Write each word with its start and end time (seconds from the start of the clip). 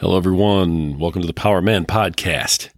Hello, 0.00 0.16
everyone. 0.16 0.98
Welcome 0.98 1.20
to 1.20 1.26
the 1.28 1.32
Power 1.32 1.62
Man 1.62 1.86
Podcast. 1.86 2.70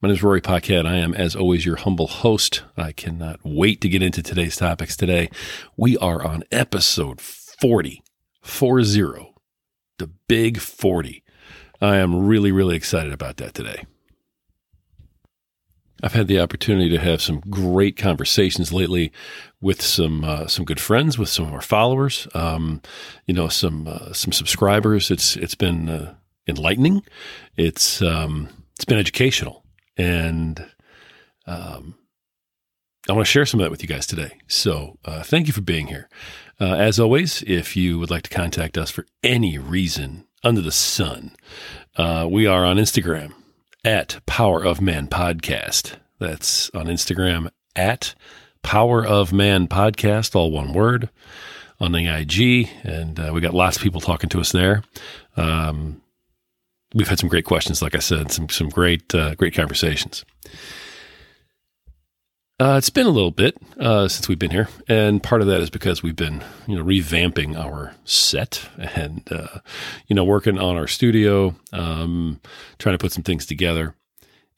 My 0.00 0.08
name 0.08 0.16
is 0.16 0.22
Rory 0.22 0.40
Paquette. 0.40 0.86
I 0.86 0.96
am, 0.96 1.12
as 1.12 1.36
always, 1.36 1.66
your 1.66 1.76
humble 1.76 2.06
host. 2.06 2.62
I 2.78 2.92
cannot 2.92 3.40
wait 3.44 3.82
to 3.82 3.90
get 3.90 4.02
into 4.02 4.22
today's 4.22 4.56
topics 4.56 4.96
today. 4.96 5.28
We 5.76 5.98
are 5.98 6.24
on 6.26 6.44
episode 6.50 7.20
40, 7.20 8.02
40, 8.40 9.34
the 9.98 10.10
big 10.28 10.58
40. 10.58 11.22
I 11.82 11.96
am 11.96 12.26
really, 12.26 12.52
really 12.52 12.74
excited 12.74 13.12
about 13.12 13.36
that 13.36 13.52
today. 13.52 13.84
I've 16.02 16.14
had 16.14 16.26
the 16.26 16.40
opportunity 16.40 16.88
to 16.88 16.98
have 16.98 17.20
some 17.20 17.40
great 17.50 17.98
conversations 17.98 18.72
lately 18.72 19.12
with 19.60 19.82
some 19.82 20.24
uh, 20.24 20.46
some 20.46 20.64
good 20.64 20.80
friends, 20.80 21.18
with 21.18 21.28
some 21.28 21.46
of 21.46 21.52
our 21.52 21.60
followers, 21.60 22.26
um, 22.32 22.80
you 23.26 23.34
know, 23.34 23.48
some 23.48 23.86
uh, 23.86 24.14
some 24.14 24.32
subscribers. 24.32 25.10
It's 25.10 25.36
it's 25.36 25.54
been 25.54 25.90
uh, 25.90 26.14
enlightening. 26.46 27.02
It's 27.56 28.02
um, 28.02 28.48
it's 28.74 28.84
been 28.84 28.98
educational, 28.98 29.64
and 29.96 30.64
um, 31.46 31.94
I 33.08 33.12
want 33.12 33.26
to 33.26 33.30
share 33.30 33.46
some 33.46 33.60
of 33.60 33.64
that 33.64 33.70
with 33.70 33.82
you 33.82 33.88
guys 33.88 34.06
today. 34.06 34.32
So 34.48 34.98
uh, 35.04 35.22
thank 35.22 35.46
you 35.46 35.52
for 35.52 35.60
being 35.60 35.86
here. 35.86 36.08
Uh, 36.60 36.74
as 36.74 36.98
always, 36.98 37.42
if 37.46 37.76
you 37.76 37.98
would 37.98 38.10
like 38.10 38.24
to 38.24 38.30
contact 38.30 38.76
us 38.76 38.90
for 38.90 39.06
any 39.22 39.58
reason 39.58 40.26
under 40.42 40.60
the 40.60 40.72
sun, 40.72 41.36
uh, 41.96 42.26
we 42.30 42.46
are 42.46 42.64
on 42.64 42.78
Instagram 42.78 43.32
at 43.84 44.18
Power 44.26 44.64
of 44.64 44.80
Man 44.80 45.06
Podcast. 45.06 45.96
That's 46.18 46.70
on 46.70 46.86
Instagram 46.86 47.50
at 47.76 48.14
Power 48.62 49.06
of 49.06 49.32
Man 49.32 49.68
Podcast, 49.68 50.34
all 50.34 50.50
one 50.50 50.72
word 50.72 51.10
on 51.78 51.92
the 51.92 52.08
IG, 52.08 52.68
and 52.82 53.20
uh, 53.20 53.30
we 53.32 53.40
got 53.40 53.54
lots 53.54 53.76
of 53.76 53.82
people 53.82 54.00
talking 54.00 54.30
to 54.30 54.40
us 54.40 54.50
there. 54.50 54.82
Um, 55.36 56.00
we've 56.94 57.08
had 57.08 57.18
some 57.18 57.28
great 57.28 57.44
questions, 57.44 57.82
like 57.82 57.94
I 57.94 58.00
said, 58.00 58.30
some 58.30 58.48
some 58.48 58.68
great 58.68 59.14
uh, 59.14 59.34
great 59.34 59.54
conversations. 59.54 60.24
Uh, 62.58 62.76
it's 62.78 62.88
been 62.88 63.06
a 63.06 63.10
little 63.10 63.30
bit 63.30 63.54
uh, 63.78 64.08
since 64.08 64.28
we've 64.28 64.38
been 64.38 64.50
here, 64.50 64.68
and 64.88 65.22
part 65.22 65.42
of 65.42 65.46
that 65.46 65.60
is 65.60 65.68
because 65.68 66.02
we've 66.02 66.16
been, 66.16 66.42
you 66.66 66.74
know, 66.74 66.82
revamping 66.82 67.54
our 67.54 67.94
set 68.06 68.66
and 68.78 69.30
uh, 69.30 69.58
you 70.06 70.16
know 70.16 70.24
working 70.24 70.58
on 70.58 70.76
our 70.76 70.86
studio, 70.86 71.54
um, 71.72 72.40
trying 72.78 72.94
to 72.94 73.02
put 73.02 73.12
some 73.12 73.22
things 73.22 73.44
together. 73.44 73.94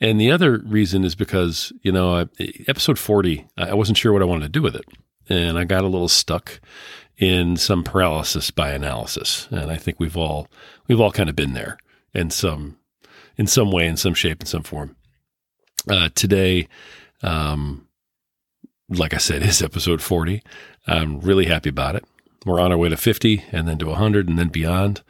And 0.01 0.21
the 0.21 0.31
other 0.31 0.59
reason 0.59 1.03
is 1.03 1.17
because 1.17 1.73
you 1.83 1.91
know, 1.91 2.15
I, 2.15 2.27
episode 2.69 2.99
forty, 2.99 3.47
I 3.57 3.75
wasn't 3.75 3.99
sure 3.99 4.13
what 4.13 4.23
I 4.23 4.27
wanted 4.27 4.45
to 4.45 4.61
do 4.61 4.63
with 4.63 4.77
it, 4.77 4.85
and 5.29 5.59
I 5.59 5.65
got 5.65 5.83
a 5.83 5.89
little 5.89 6.09
stuck 6.09 6.61
in 7.17 7.57
some 7.57 7.83
paralysis 7.83 8.53
by 8.53 8.71
analysis, 8.71 9.49
and 9.51 9.73
I 9.73 9.77
think 9.77 9.99
we've 9.99 10.17
all 10.17 10.47
we've 10.87 11.01
all 11.01 11.11
kind 11.11 11.29
of 11.29 11.35
been 11.35 11.55
there 11.55 11.79
in 12.19 12.31
some 12.31 12.77
in 13.37 13.47
some 13.47 13.71
way, 13.71 13.87
in 13.87 13.97
some 13.97 14.15
shape, 14.15 14.41
in 14.41 14.47
some 14.47 14.65
form. 14.65 14.97
Uh, 15.89 16.09
today, 16.15 16.69
um, 17.23 17.87
like 18.89 19.15
I 19.15 19.19
said, 19.19 19.43
is 19.45 19.63
episode 19.63 20.03
40. 20.03 20.43
I'm 20.87 21.21
really 21.21 21.47
happy 21.47 21.69
about 21.69 21.95
it. 21.95 22.05
We're 22.45 22.61
on 22.61 22.73
our 22.73 22.79
way 22.79 22.89
to 22.89 22.97
50 22.97 23.45
and 23.53 23.69
then 23.69 23.79
to 23.79 23.87
100 23.87 24.29
and 24.29 24.39
then 24.39 24.49
beyond. 24.49 25.03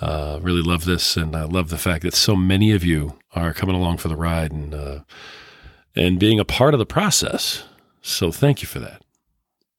Uh, 0.00 0.38
really 0.42 0.60
love 0.60 0.84
this, 0.84 1.16
and 1.16 1.36
I 1.36 1.44
love 1.44 1.70
the 1.70 1.78
fact 1.78 2.02
that 2.02 2.14
so 2.14 2.34
many 2.34 2.72
of 2.72 2.84
you 2.84 3.18
are 3.32 3.54
coming 3.54 3.76
along 3.76 3.98
for 3.98 4.08
the 4.08 4.16
ride 4.16 4.52
and 4.52 4.74
uh, 4.74 5.00
and 5.96 6.18
being 6.18 6.40
a 6.40 6.44
part 6.44 6.74
of 6.74 6.78
the 6.78 6.86
process. 6.86 7.62
So 8.02 8.32
thank 8.32 8.60
you 8.60 8.66
for 8.66 8.80
that. 8.80 9.03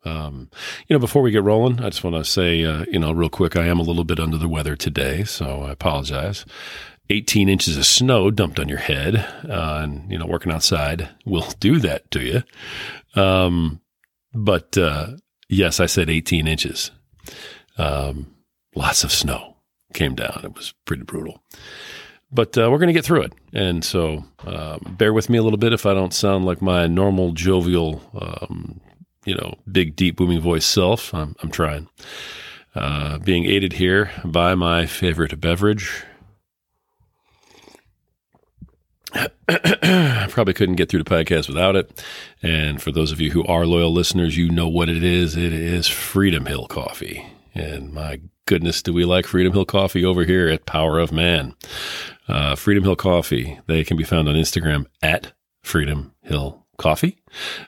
Um, 0.05 0.49
you 0.87 0.95
know, 0.95 0.99
before 0.99 1.21
we 1.21 1.31
get 1.31 1.43
rolling, 1.43 1.79
I 1.79 1.89
just 1.89 2.03
want 2.03 2.15
to 2.15 2.23
say, 2.23 2.63
uh, 2.63 2.85
you 2.91 2.99
know, 2.99 3.11
real 3.11 3.29
quick, 3.29 3.55
I 3.55 3.65
am 3.65 3.79
a 3.79 3.83
little 3.83 4.03
bit 4.03 4.19
under 4.19 4.37
the 4.37 4.47
weather 4.47 4.75
today, 4.75 5.23
so 5.23 5.63
I 5.63 5.71
apologize. 5.71 6.45
18 7.09 7.49
inches 7.49 7.77
of 7.77 7.85
snow 7.85 8.31
dumped 8.31 8.59
on 8.59 8.69
your 8.69 8.79
head, 8.79 9.15
uh, 9.47 9.81
and 9.83 10.11
you 10.11 10.17
know, 10.17 10.25
working 10.25 10.51
outside 10.51 11.09
will 11.25 11.47
do 11.59 11.79
that 11.79 12.09
to 12.11 12.21
you. 12.21 13.21
Um, 13.21 13.81
but 14.33 14.77
uh, 14.77 15.11
yes, 15.49 15.79
I 15.79 15.85
said 15.85 16.09
18 16.09 16.47
inches. 16.47 16.91
Um, 17.77 18.35
lots 18.75 19.03
of 19.03 19.11
snow 19.11 19.57
came 19.93 20.15
down. 20.15 20.41
It 20.43 20.55
was 20.55 20.73
pretty 20.85 21.03
brutal. 21.03 21.41
But 22.31 22.57
uh, 22.57 22.69
we're 22.69 22.79
going 22.79 22.87
to 22.87 22.93
get 22.93 23.05
through 23.05 23.21
it. 23.21 23.33
And 23.53 23.83
so 23.83 24.25
um, 24.45 24.95
bear 24.97 25.13
with 25.13 25.29
me 25.29 25.37
a 25.37 25.43
little 25.43 25.57
bit 25.57 25.73
if 25.73 25.85
I 25.85 25.93
don't 25.93 26.13
sound 26.13 26.45
like 26.45 26.61
my 26.61 26.87
normal 26.87 27.31
jovial 27.31 28.01
um, 28.13 28.81
you 29.25 29.35
know, 29.35 29.55
big, 29.69 29.95
deep, 29.95 30.15
booming 30.15 30.39
voice 30.39 30.65
self. 30.65 31.13
I'm, 31.13 31.35
I'm 31.41 31.51
trying. 31.51 31.89
Uh, 32.73 33.17
being 33.19 33.45
aided 33.45 33.73
here 33.73 34.11
by 34.23 34.55
my 34.55 34.85
favorite 34.85 35.39
beverage. 35.39 36.03
I 39.13 40.27
probably 40.29 40.53
couldn't 40.53 40.75
get 40.75 40.89
through 40.89 41.03
the 41.03 41.09
podcast 41.09 41.47
without 41.47 41.75
it. 41.75 42.03
And 42.41 42.81
for 42.81 42.91
those 42.91 43.11
of 43.11 43.21
you 43.21 43.31
who 43.31 43.45
are 43.45 43.65
loyal 43.65 43.93
listeners, 43.93 44.37
you 44.37 44.49
know 44.49 44.67
what 44.67 44.89
it 44.89 45.03
is. 45.03 45.37
It 45.37 45.53
is 45.53 45.87
Freedom 45.87 46.45
Hill 46.45 46.67
Coffee. 46.67 47.25
And 47.53 47.93
my 47.93 48.19
goodness, 48.45 48.81
do 48.81 48.93
we 48.93 49.05
like 49.05 49.25
Freedom 49.25 49.53
Hill 49.53 49.65
Coffee 49.65 50.03
over 50.03 50.25
here 50.25 50.49
at 50.49 50.65
Power 50.65 50.99
of 50.99 51.13
Man? 51.13 51.55
Uh, 52.27 52.55
Freedom 52.55 52.83
Hill 52.83 52.97
Coffee. 52.97 53.59
They 53.67 53.85
can 53.85 53.95
be 53.95 54.03
found 54.03 54.27
on 54.27 54.35
Instagram 54.35 54.87
at 55.01 55.31
Freedom 55.61 56.13
Hill 56.21 56.65
Coffee. 56.77 57.17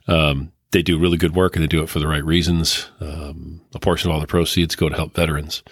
Um, 0.08 0.52
they 0.72 0.82
do 0.82 1.00
really 1.00 1.18
good 1.18 1.36
work 1.36 1.56
and 1.56 1.64
they 1.64 1.68
do 1.68 1.82
it 1.82 1.90
for 1.90 2.00
the 2.00 2.08
right 2.08 2.24
reasons. 2.24 2.90
Um, 3.00 3.62
a 3.74 3.80
portion 3.80 4.10
of 4.10 4.16
all 4.16 4.22
the 4.22 4.28
proceeds 4.28 4.76
go 4.76 4.90
to 4.90 4.96
help 4.96 5.14
veterans. 5.14 5.64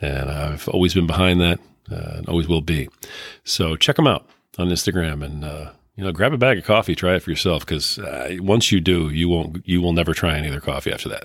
And 0.00 0.30
I've 0.30 0.68
always 0.68 0.94
been 0.94 1.06
behind 1.06 1.40
that 1.40 1.58
uh, 1.90 2.16
and 2.16 2.28
always 2.28 2.48
will 2.48 2.60
be. 2.60 2.88
So 3.44 3.76
check 3.76 3.96
them 3.96 4.06
out 4.06 4.28
on 4.58 4.68
Instagram 4.68 5.24
and, 5.24 5.44
uh, 5.44 5.72
you 5.96 6.04
know, 6.04 6.12
grab 6.12 6.32
a 6.32 6.38
bag 6.38 6.58
of 6.58 6.64
coffee, 6.64 6.94
try 6.94 7.16
it 7.16 7.22
for 7.22 7.30
yourself. 7.30 7.66
Cause 7.66 7.98
uh, 7.98 8.36
once 8.38 8.70
you 8.70 8.80
do, 8.80 9.08
you 9.08 9.28
won't, 9.28 9.66
you 9.66 9.80
will 9.80 9.92
never 9.92 10.14
try 10.14 10.36
any 10.36 10.48
other 10.48 10.60
coffee 10.60 10.92
after 10.92 11.08
that. 11.08 11.24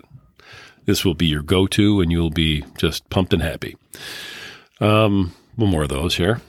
This 0.86 1.06
will 1.06 1.14
be 1.14 1.28
your 1.28 1.44
go-to 1.44 2.02
and 2.02 2.12
you'll 2.12 2.31
be 2.31 2.64
just 2.78 3.08
pumped 3.10 3.34
and 3.34 3.44
happy. 3.44 3.78
Um, 4.80 5.34
one 5.56 5.70
more 5.70 5.84
of 5.84 5.90
those 5.90 6.16
here. 6.16 6.42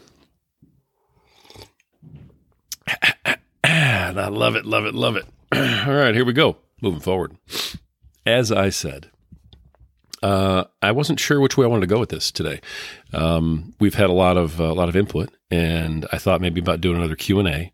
I 3.64 4.28
love 4.28 4.56
it, 4.56 4.64
love 4.64 4.86
it, 4.86 4.94
love 4.94 5.16
it. 5.16 5.26
All 5.86 5.92
right, 5.92 6.14
here 6.14 6.24
we 6.24 6.32
go. 6.32 6.56
Moving 6.80 7.00
forward. 7.00 7.36
As 8.24 8.50
I 8.50 8.70
said, 8.70 9.10
uh, 10.22 10.64
I 10.80 10.92
wasn't 10.92 11.20
sure 11.20 11.40
which 11.40 11.58
way 11.58 11.66
I 11.66 11.68
wanted 11.68 11.82
to 11.82 11.94
go 11.94 12.00
with 12.00 12.08
this 12.08 12.30
today. 12.30 12.60
Um, 13.12 13.74
we've 13.78 13.96
had 13.96 14.08
a 14.08 14.14
lot 14.14 14.38
of 14.38 14.62
uh, 14.62 14.64
a 14.64 14.72
lot 14.72 14.88
of 14.88 14.96
input, 14.96 15.28
and 15.50 16.06
I 16.10 16.16
thought 16.16 16.40
maybe 16.40 16.60
about 16.60 16.80
doing 16.80 16.96
another 16.96 17.16
Q 17.16 17.38
and 17.38 17.48
A. 17.48 17.72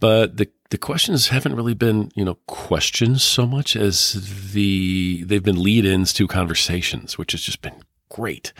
But 0.00 0.38
the 0.38 0.48
the 0.70 0.78
questions 0.78 1.28
haven't 1.28 1.56
really 1.56 1.74
been 1.74 2.10
you 2.14 2.24
know 2.24 2.36
questions 2.46 3.22
so 3.22 3.46
much 3.46 3.76
as 3.76 4.52
the 4.54 5.24
they've 5.24 5.42
been 5.42 5.62
lead-ins 5.62 6.14
to 6.14 6.26
conversations, 6.26 7.18
which 7.18 7.32
has 7.32 7.42
just 7.42 7.60
been 7.60 7.82
great. 8.08 8.54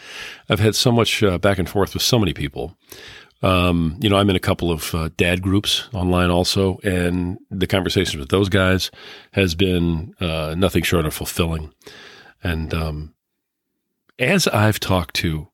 I've 0.50 0.61
had 0.61 0.75
so 0.75 0.93
much 0.93 1.22
uh, 1.22 1.38
back 1.38 1.59
and 1.59 1.69
forth 1.69 1.94
with 1.94 2.03
so 2.03 2.19
many 2.19 2.34
people. 2.34 2.76
Um, 3.43 3.99
you 4.00 4.09
know, 4.09 4.17
I'm 4.17 4.31
in 4.31 4.37
a 4.37 4.41
couple 4.41 4.71
of 4.71 4.95
uh, 4.95 5.11
dad 5.17 5.43
groups 5.43 5.89
online 5.93 6.31
also, 6.31 6.78
and 6.83 7.39
the 7.50 7.67
conversations 7.67 8.17
with 8.17 8.31
those 8.31 8.49
guys 8.49 8.91
has 9.33 9.55
been 9.55 10.15
uh, 10.21 10.55
nothing 10.56 10.83
short 10.83 11.05
of 11.05 11.12
fulfilling. 11.12 11.73
And 12.43 12.73
um, 12.73 13.15
as 14.19 14.47
I've 14.49 14.81
talked 14.81 15.15
to 15.17 15.49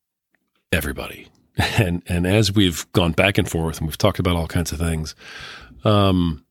everybody, 0.71 1.29
and 1.57 2.03
and 2.07 2.27
as 2.27 2.53
we've 2.53 2.91
gone 2.93 3.13
back 3.13 3.39
and 3.39 3.49
forth, 3.49 3.79
and 3.79 3.87
we've 3.87 3.99
talked 3.99 4.19
about 4.19 4.37
all 4.37 4.47
kinds 4.47 4.73
of 4.73 4.79
things, 4.79 5.15
um, 5.85 6.45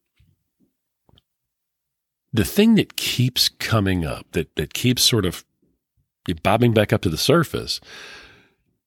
the 2.33 2.45
thing 2.45 2.75
that 2.75 2.95
keeps 2.95 3.49
coming 3.49 4.05
up, 4.05 4.25
that 4.31 4.55
that 4.55 4.73
keeps 4.73 5.03
sort 5.03 5.25
of 5.25 5.45
bobbing 6.43 6.73
back 6.73 6.93
up 6.93 7.01
to 7.01 7.09
the 7.09 7.17
surface, 7.17 7.79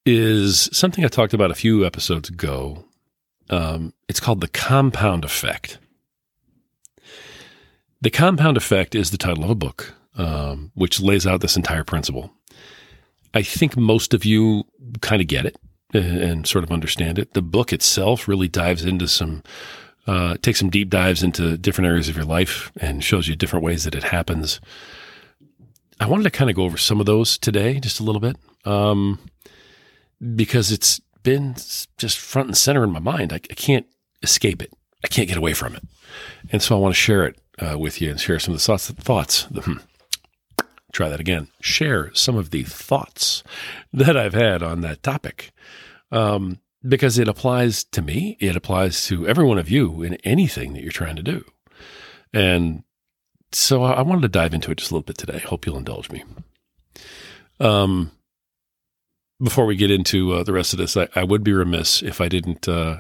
is 0.04 0.68
something 0.72 1.04
I 1.04 1.08
talked 1.08 1.34
about 1.34 1.50
a 1.50 1.56
few 1.56 1.84
episodes 1.84 2.28
ago. 2.28 2.84
Um, 3.50 3.93
it's 4.08 4.20
called 4.20 4.40
the 4.40 4.49
compound 4.49 5.25
effect. 5.25 5.78
The 8.00 8.10
compound 8.10 8.56
effect 8.56 8.94
is 8.94 9.10
the 9.10 9.19
title 9.19 9.44
of 9.44 9.50
a 9.50 9.54
book, 9.54 9.94
um, 10.16 10.72
which 10.75 11.00
lays 11.00 11.26
out 11.26 11.40
this 11.40 11.56
entire 11.56 11.84
principle. 11.84 12.32
I 13.34 13.43
think 13.43 13.76
most 13.76 14.12
of 14.12 14.25
you 14.25 14.64
kind 15.00 15.22
of 15.22 15.28
get 15.28 15.46
it 15.46 15.56
and, 15.94 16.19
and, 16.19 16.46
sort 16.46 16.64
of 16.64 16.72
understand 16.72 17.19
it. 17.19 17.32
The 17.34 17.43
book 17.43 17.72
itself 17.72 18.26
really 18.26 18.48
dives 18.48 18.84
into 18.84 19.06
some, 19.06 19.43
uh, 20.06 20.37
takes 20.43 20.58
some 20.58 20.70
deep 20.70 20.90
dives 20.90 21.22
into 21.22 21.56
different 21.56 21.88
areas 21.88 22.08
of 22.08 22.16
your 22.16 22.25
life 22.25 22.72
and 22.81 23.05
shows 23.05 23.28
you 23.28 23.37
different 23.37 23.64
ways 23.64 23.84
that 23.84 23.94
it 23.94 24.05
happens. 24.05 24.60
I 26.00 26.06
wanted 26.06 26.25
to 26.25 26.31
kind 26.31 26.50
of 26.50 26.56
go 26.56 26.64
over 26.64 26.76
some 26.76 26.98
of 27.00 27.06
those 27.06 27.38
today, 27.38 27.78
just 27.78 28.00
a 28.00 28.02
little 28.02 28.20
bit. 28.20 28.37
Um, 28.64 29.19
because 30.34 30.70
it's 30.70 31.00
been 31.22 31.54
just 31.98 32.19
front 32.19 32.48
and 32.48 32.56
center 32.56 32.84
in 32.84 32.90
my 32.90 32.98
mind. 32.98 33.32
I, 33.32 33.36
I 33.36 33.54
can't 33.54 33.86
escape 34.22 34.62
it. 34.62 34.72
I 35.04 35.08
can't 35.08 35.28
get 35.28 35.36
away 35.36 35.52
from 35.54 35.74
it. 35.74 35.82
And 36.50 36.62
so 36.62 36.76
I 36.76 36.78
want 36.78 36.94
to 36.94 37.00
share 37.00 37.24
it 37.26 37.40
uh, 37.58 37.78
with 37.78 38.00
you 38.00 38.10
and 38.10 38.20
share 38.20 38.38
some 38.38 38.54
of 38.54 38.60
the 38.60 38.64
thoughts. 38.64 38.90
thoughts 38.90 39.42
hmm, 39.42 39.78
try 40.92 41.08
that 41.08 41.20
again. 41.20 41.48
Share 41.60 42.14
some 42.14 42.36
of 42.36 42.50
the 42.50 42.62
thoughts 42.64 43.42
that 43.92 44.16
I've 44.16 44.34
had 44.34 44.62
on 44.62 44.80
that 44.82 45.02
topic. 45.02 45.52
Um, 46.10 46.60
because 46.86 47.19
it 47.19 47.28
applies 47.28 47.84
to 47.84 48.02
me. 48.02 48.36
It 48.40 48.56
applies 48.56 49.06
to 49.06 49.26
every 49.26 49.44
one 49.44 49.58
of 49.58 49.70
you 49.70 50.02
in 50.02 50.14
anything 50.24 50.72
that 50.72 50.82
you're 50.82 50.92
trying 50.92 51.16
to 51.16 51.22
do. 51.22 51.44
And 52.32 52.82
so 53.52 53.84
I 53.84 54.02
wanted 54.02 54.22
to 54.22 54.28
dive 54.28 54.54
into 54.54 54.70
it 54.70 54.78
just 54.78 54.90
a 54.90 54.94
little 54.94 55.04
bit 55.04 55.19
today. 55.19 55.38
Hope 55.38 55.64
you'll 55.64 55.78
indulge 55.78 56.10
me. 56.10 56.24
Um, 57.60 58.10
before 59.43 59.67
we 59.67 59.77
get 59.77 59.91
into 59.91 60.33
uh, 60.33 60.43
the 60.44 60.53
rest 60.53 60.73
of 60.73 60.79
this, 60.79 60.97
I, 60.97 61.09
I, 61.15 61.25
would 61.25 61.43
be 61.43 61.53
remiss 61.53 62.03
if 62.03 62.21
I 62.21 62.29
didn't 62.29 62.69
uh, 62.69 62.99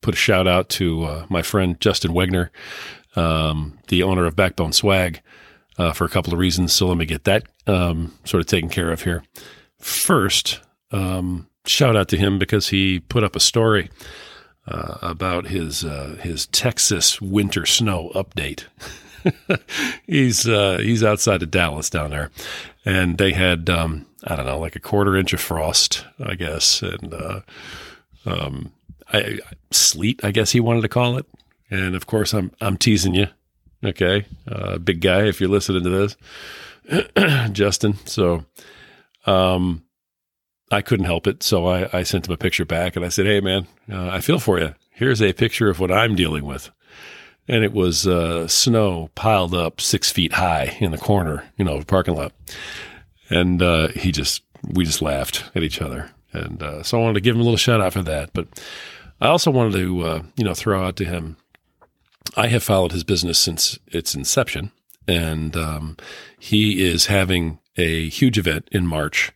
put 0.00 0.14
a 0.14 0.16
shout 0.16 0.46
out 0.46 0.68
to 0.70 1.04
uh, 1.04 1.26
my 1.28 1.42
friend 1.42 1.80
Justin 1.80 2.12
Wegner, 2.12 2.50
um, 3.16 3.78
the 3.88 4.02
owner 4.02 4.26
of 4.26 4.36
Backbone 4.36 4.72
Swag, 4.72 5.20
uh, 5.78 5.92
for 5.92 6.04
a 6.04 6.08
couple 6.08 6.32
of 6.32 6.38
reasons. 6.38 6.72
So 6.72 6.86
let 6.86 6.96
me 6.96 7.06
get 7.06 7.24
that 7.24 7.44
um, 7.66 8.16
sort 8.24 8.40
of 8.40 8.46
taken 8.46 8.68
care 8.68 8.92
of 8.92 9.02
here. 9.02 9.24
First, 9.78 10.60
um, 10.90 11.48
shout 11.66 11.96
out 11.96 12.08
to 12.08 12.16
him 12.16 12.38
because 12.38 12.68
he 12.68 13.00
put 13.00 13.24
up 13.24 13.34
a 13.34 13.40
story 13.40 13.90
uh, 14.66 14.98
about 15.02 15.46
his 15.46 15.84
uh, 15.84 16.16
his 16.20 16.46
Texas 16.46 17.20
winter 17.20 17.66
snow 17.66 18.10
update. 18.14 18.64
he's 20.06 20.48
uh, 20.48 20.78
he's 20.80 21.02
outside 21.02 21.42
of 21.42 21.50
Dallas 21.50 21.90
down 21.90 22.10
there, 22.10 22.30
and 22.84 23.18
they 23.18 23.32
had 23.32 23.68
um, 23.70 24.06
I 24.24 24.36
don't 24.36 24.46
know 24.46 24.58
like 24.58 24.76
a 24.76 24.80
quarter 24.80 25.16
inch 25.16 25.32
of 25.32 25.40
frost, 25.40 26.04
I 26.24 26.34
guess, 26.34 26.82
and 26.82 27.14
uh, 27.14 27.40
um, 28.26 28.72
I, 29.12 29.38
sleet, 29.70 30.24
I 30.24 30.30
guess 30.30 30.52
he 30.52 30.60
wanted 30.60 30.82
to 30.82 30.88
call 30.88 31.16
it. 31.18 31.26
And 31.70 31.94
of 31.94 32.06
course, 32.06 32.32
I'm 32.32 32.52
I'm 32.60 32.76
teasing 32.76 33.14
you, 33.14 33.28
okay, 33.84 34.26
uh, 34.50 34.78
big 34.78 35.00
guy, 35.00 35.24
if 35.24 35.40
you're 35.40 35.50
listening 35.50 35.84
to 35.84 35.90
this, 36.86 37.50
Justin. 37.52 37.94
So, 38.04 38.44
um, 39.26 39.84
I 40.70 40.82
couldn't 40.82 41.06
help 41.06 41.26
it, 41.26 41.42
so 41.42 41.66
I, 41.66 41.88
I 41.92 42.02
sent 42.02 42.26
him 42.26 42.32
a 42.32 42.38
picture 42.38 42.64
back, 42.64 42.96
and 42.96 43.04
I 43.04 43.08
said, 43.08 43.26
"Hey, 43.26 43.40
man, 43.40 43.66
uh, 43.90 44.08
I 44.08 44.20
feel 44.20 44.38
for 44.38 44.58
you. 44.58 44.74
Here's 44.90 45.22
a 45.22 45.32
picture 45.32 45.68
of 45.68 45.80
what 45.80 45.92
I'm 45.92 46.14
dealing 46.14 46.44
with." 46.44 46.70
And 47.48 47.64
it 47.64 47.72
was 47.72 48.06
uh, 48.06 48.46
snow 48.48 49.10
piled 49.14 49.54
up 49.54 49.80
six 49.80 50.10
feet 50.10 50.34
high 50.34 50.76
in 50.80 50.90
the 50.90 50.98
corner, 50.98 51.44
you 51.56 51.64
know, 51.64 51.82
parking 51.82 52.14
lot. 52.14 52.32
And 53.30 53.62
uh, 53.62 53.88
he 53.88 54.12
just, 54.12 54.42
we 54.68 54.84
just 54.84 55.02
laughed 55.02 55.50
at 55.54 55.62
each 55.62 55.80
other. 55.80 56.10
And 56.32 56.62
uh, 56.62 56.82
so 56.82 56.98
I 56.98 57.02
wanted 57.02 57.14
to 57.14 57.20
give 57.20 57.34
him 57.34 57.40
a 57.40 57.44
little 57.44 57.56
shout 57.56 57.80
out 57.80 57.92
for 57.92 58.02
that. 58.02 58.32
But 58.32 58.48
I 59.20 59.28
also 59.28 59.50
wanted 59.50 59.74
to, 59.74 60.02
uh, 60.02 60.22
you 60.36 60.44
know, 60.44 60.54
throw 60.54 60.84
out 60.84 60.96
to 60.96 61.04
him. 61.04 61.36
I 62.36 62.48
have 62.48 62.62
followed 62.62 62.92
his 62.92 63.04
business 63.04 63.38
since 63.38 63.78
its 63.86 64.14
inception, 64.14 64.70
and 65.06 65.56
um, 65.56 65.96
he 66.38 66.84
is 66.84 67.06
having 67.06 67.58
a 67.76 68.08
huge 68.08 68.38
event 68.38 68.68
in 68.72 68.86
March, 68.86 69.32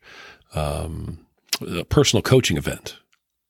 um, 0.54 1.26
a 1.60 1.84
personal 1.84 2.22
coaching 2.22 2.56
event. 2.56 2.96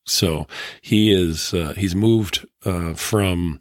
So 0.07 0.47
he 0.81 1.13
is 1.13 1.53
uh, 1.53 1.75
he's 1.77 1.95
moved 1.95 2.47
uh, 2.65 2.95
from 2.95 3.61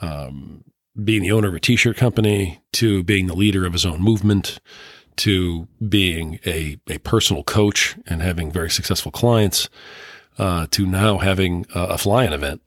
um, 0.00 0.64
being 1.02 1.22
the 1.22 1.32
owner 1.32 1.48
of 1.48 1.54
a 1.54 1.60
t-shirt 1.60 1.96
company 1.96 2.60
to 2.74 3.02
being 3.02 3.26
the 3.26 3.34
leader 3.34 3.64
of 3.64 3.72
his 3.72 3.86
own 3.86 4.00
movement 4.00 4.60
to 5.16 5.68
being 5.88 6.40
a, 6.44 6.78
a 6.88 6.98
personal 6.98 7.44
coach 7.44 7.96
and 8.06 8.20
having 8.20 8.50
very 8.50 8.70
successful 8.70 9.12
clients 9.12 9.68
uh, 10.38 10.66
to 10.70 10.86
now 10.86 11.18
having 11.18 11.66
a, 11.74 11.80
a 11.80 11.98
fly-in 11.98 12.32
event 12.32 12.60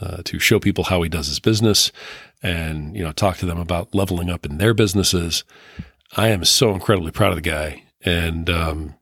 uh, 0.00 0.18
to 0.24 0.38
show 0.38 0.60
people 0.60 0.84
how 0.84 1.02
he 1.02 1.08
does 1.08 1.28
his 1.28 1.40
business 1.40 1.90
and 2.42 2.94
you 2.94 3.02
know 3.02 3.12
talk 3.12 3.38
to 3.38 3.46
them 3.46 3.58
about 3.58 3.94
leveling 3.94 4.30
up 4.30 4.44
in 4.44 4.58
their 4.58 4.74
businesses. 4.74 5.44
I 6.16 6.28
am 6.28 6.44
so 6.44 6.72
incredibly 6.72 7.10
proud 7.10 7.30
of 7.30 7.36
the 7.36 7.42
guy, 7.42 7.84
and 8.04 8.48
um, 8.50 8.94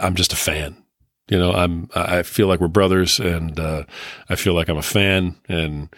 I'm 0.00 0.14
just 0.14 0.32
a 0.32 0.36
fan. 0.36 0.82
You 1.28 1.38
know, 1.38 1.52
I'm 1.52 1.88
I 1.94 2.22
feel 2.22 2.46
like 2.46 2.60
we're 2.60 2.68
brothers, 2.68 3.18
and 3.18 3.58
uh, 3.58 3.84
I 4.28 4.36
feel 4.36 4.54
like 4.54 4.68
I'm 4.68 4.78
a 4.78 4.82
fan, 4.82 5.34
and 5.48 5.88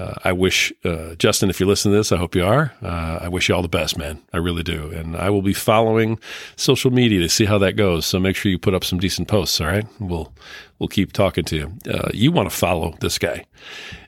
uh, 0.00 0.14
I 0.24 0.32
wish, 0.32 0.72
uh, 0.82 1.14
Justin, 1.16 1.50
if 1.50 1.60
you 1.60 1.66
listen 1.66 1.92
to 1.92 1.98
this, 1.98 2.10
I 2.10 2.16
hope 2.16 2.34
you 2.34 2.42
are. 2.42 2.72
Uh, 2.82 3.18
I 3.20 3.28
wish 3.28 3.50
you 3.50 3.54
all 3.54 3.60
the 3.60 3.68
best, 3.68 3.98
man. 3.98 4.22
I 4.32 4.38
really 4.38 4.62
do. 4.62 4.90
And 4.90 5.14
I 5.14 5.28
will 5.28 5.42
be 5.42 5.52
following 5.52 6.18
social 6.56 6.90
media 6.90 7.20
to 7.20 7.28
see 7.28 7.44
how 7.44 7.58
that 7.58 7.76
goes. 7.76 8.06
So 8.06 8.18
make 8.18 8.34
sure 8.34 8.50
you 8.50 8.58
put 8.58 8.72
up 8.72 8.82
some 8.82 8.98
decent 8.98 9.28
posts. 9.28 9.60
All 9.60 9.66
right. 9.66 9.86
We'll, 10.00 10.32
we'll 10.78 10.88
keep 10.88 11.12
talking 11.12 11.44
to 11.44 11.56
you. 11.56 11.72
Uh, 11.86 12.08
you 12.14 12.32
want 12.32 12.50
to 12.50 12.56
follow 12.56 12.96
this 13.00 13.18
guy. 13.18 13.44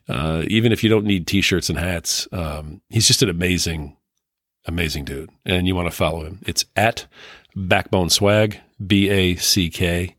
Uh, 0.09 0.45
even 0.47 0.73
if 0.73 0.83
you 0.83 0.89
don't 0.89 1.05
need 1.05 1.27
t-shirts 1.27 1.69
and 1.69 1.79
hats, 1.79 2.27
um, 2.33 2.81
he's 2.89 3.07
just 3.07 3.23
an 3.23 3.29
amazing, 3.29 3.95
amazing 4.65 5.05
dude. 5.05 5.29
And 5.45 5.67
you 5.67 5.75
want 5.75 5.91
to 5.91 5.97
follow 5.97 6.25
him. 6.25 6.39
It's 6.47 6.65
at 6.75 7.07
Backbone 7.55 8.09
Swag, 8.09 8.59
B 8.85 9.11
A 9.11 9.37
C 9.37 9.69
K 9.69 10.17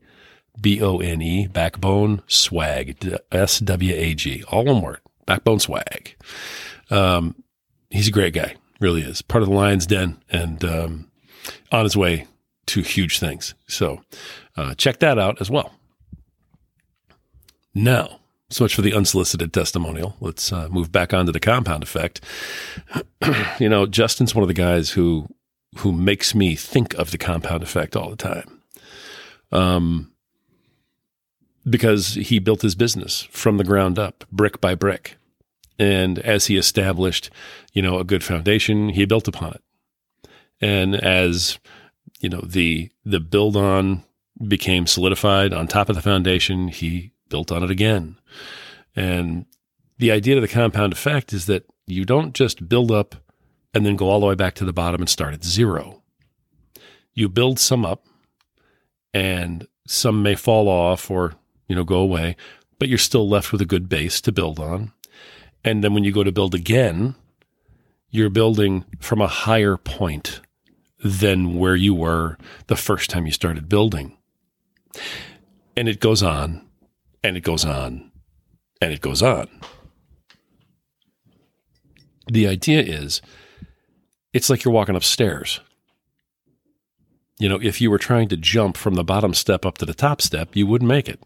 B 0.60 0.82
O 0.82 0.98
N 0.98 1.22
E, 1.22 1.46
Backbone 1.46 2.22
Swag, 2.26 3.18
S 3.32 3.58
W 3.60 3.94
A 3.94 4.14
G, 4.14 4.42
all 4.48 4.64
one 4.64 4.82
word. 4.82 5.00
Backbone 5.26 5.60
Swag. 5.60 6.14
Um, 6.90 7.42
he's 7.90 8.08
a 8.08 8.12
great 8.12 8.34
guy, 8.34 8.56
really 8.80 9.02
is. 9.02 9.22
Part 9.22 9.42
of 9.42 9.48
the 9.48 9.54
Lions 9.54 9.86
Den 9.86 10.18
and 10.30 10.62
um, 10.64 11.10
on 11.72 11.84
his 11.84 11.96
way 11.96 12.26
to 12.66 12.82
huge 12.82 13.18
things. 13.18 13.54
So 13.66 14.02
uh, 14.56 14.74
check 14.74 14.98
that 15.00 15.18
out 15.18 15.40
as 15.40 15.50
well. 15.50 15.72
Now, 17.74 18.20
so 18.50 18.64
much 18.64 18.74
for 18.74 18.82
the 18.82 18.94
unsolicited 18.94 19.52
testimonial. 19.52 20.16
Let's 20.20 20.52
uh, 20.52 20.68
move 20.68 20.92
back 20.92 21.12
onto 21.12 21.32
the 21.32 21.40
compound 21.40 21.82
effect. 21.82 22.20
you 23.58 23.68
know, 23.68 23.86
Justin's 23.86 24.34
one 24.34 24.42
of 24.42 24.48
the 24.48 24.54
guys 24.54 24.90
who 24.90 25.28
who 25.78 25.90
makes 25.90 26.36
me 26.36 26.54
think 26.54 26.94
of 26.94 27.10
the 27.10 27.18
compound 27.18 27.64
effect 27.64 27.96
all 27.96 28.08
the 28.08 28.16
time. 28.16 28.60
Um, 29.50 30.12
because 31.68 32.14
he 32.14 32.38
built 32.38 32.62
his 32.62 32.74
business 32.74 33.22
from 33.30 33.56
the 33.56 33.64
ground 33.64 33.98
up, 33.98 34.24
brick 34.30 34.60
by 34.60 34.74
brick. 34.74 35.16
And 35.78 36.18
as 36.20 36.46
he 36.46 36.56
established, 36.56 37.30
you 37.72 37.82
know, 37.82 37.98
a 37.98 38.04
good 38.04 38.22
foundation, 38.22 38.90
he 38.90 39.04
built 39.04 39.26
upon 39.26 39.54
it. 39.54 39.62
And 40.60 40.94
as, 40.94 41.58
you 42.20 42.28
know, 42.28 42.40
the 42.40 42.90
the 43.04 43.20
build 43.20 43.56
on 43.56 44.04
became 44.46 44.86
solidified 44.86 45.52
on 45.52 45.66
top 45.66 45.88
of 45.88 45.96
the 45.96 46.02
foundation, 46.02 46.68
he 46.68 47.12
built 47.28 47.50
on 47.50 47.62
it 47.62 47.70
again. 47.70 48.16
And 48.94 49.46
the 49.98 50.12
idea 50.12 50.36
of 50.36 50.42
the 50.42 50.48
compound 50.48 50.92
effect 50.92 51.32
is 51.32 51.46
that 51.46 51.66
you 51.86 52.04
don't 52.04 52.34
just 52.34 52.68
build 52.68 52.90
up 52.90 53.16
and 53.72 53.84
then 53.84 53.96
go 53.96 54.08
all 54.08 54.20
the 54.20 54.26
way 54.26 54.34
back 54.34 54.54
to 54.54 54.64
the 54.64 54.72
bottom 54.72 55.00
and 55.00 55.08
start 55.08 55.34
at 55.34 55.44
zero. 55.44 56.02
You 57.12 57.28
build 57.28 57.58
some 57.58 57.84
up 57.84 58.06
and 59.12 59.66
some 59.86 60.22
may 60.22 60.34
fall 60.34 60.68
off 60.68 61.10
or 61.10 61.34
you 61.68 61.74
know, 61.74 61.84
go 61.84 61.98
away, 61.98 62.36
but 62.78 62.88
you're 62.88 62.98
still 62.98 63.28
left 63.28 63.52
with 63.52 63.60
a 63.60 63.66
good 63.66 63.88
base 63.88 64.20
to 64.22 64.32
build 64.32 64.58
on. 64.58 64.92
And 65.64 65.82
then 65.82 65.94
when 65.94 66.04
you 66.04 66.12
go 66.12 66.24
to 66.24 66.32
build 66.32 66.54
again, 66.54 67.14
you're 68.10 68.30
building 68.30 68.84
from 69.00 69.20
a 69.20 69.26
higher 69.26 69.76
point 69.76 70.40
than 71.02 71.56
where 71.56 71.76
you 71.76 71.94
were 71.94 72.36
the 72.66 72.76
first 72.76 73.10
time 73.10 73.26
you 73.26 73.32
started 73.32 73.68
building. 73.68 74.16
And 75.76 75.88
it 75.88 76.00
goes 76.00 76.22
on 76.22 76.66
and 77.22 77.36
it 77.36 77.42
goes 77.42 77.64
on 77.64 78.12
and 78.80 78.92
it 78.92 79.00
goes 79.00 79.22
on. 79.22 79.48
The 82.26 82.46
idea 82.46 82.80
is 82.80 83.20
it's 84.32 84.48
like 84.48 84.64
you're 84.64 84.74
walking 84.74 84.96
upstairs. 84.96 85.60
You 87.38 87.48
know, 87.48 87.58
if 87.60 87.80
you 87.80 87.90
were 87.90 87.98
trying 87.98 88.28
to 88.28 88.36
jump 88.36 88.76
from 88.76 88.94
the 88.94 89.04
bottom 89.04 89.34
step 89.34 89.66
up 89.66 89.78
to 89.78 89.86
the 89.86 89.94
top 89.94 90.22
step, 90.22 90.54
you 90.54 90.66
wouldn't 90.66 90.88
make 90.88 91.08
it 91.08 91.20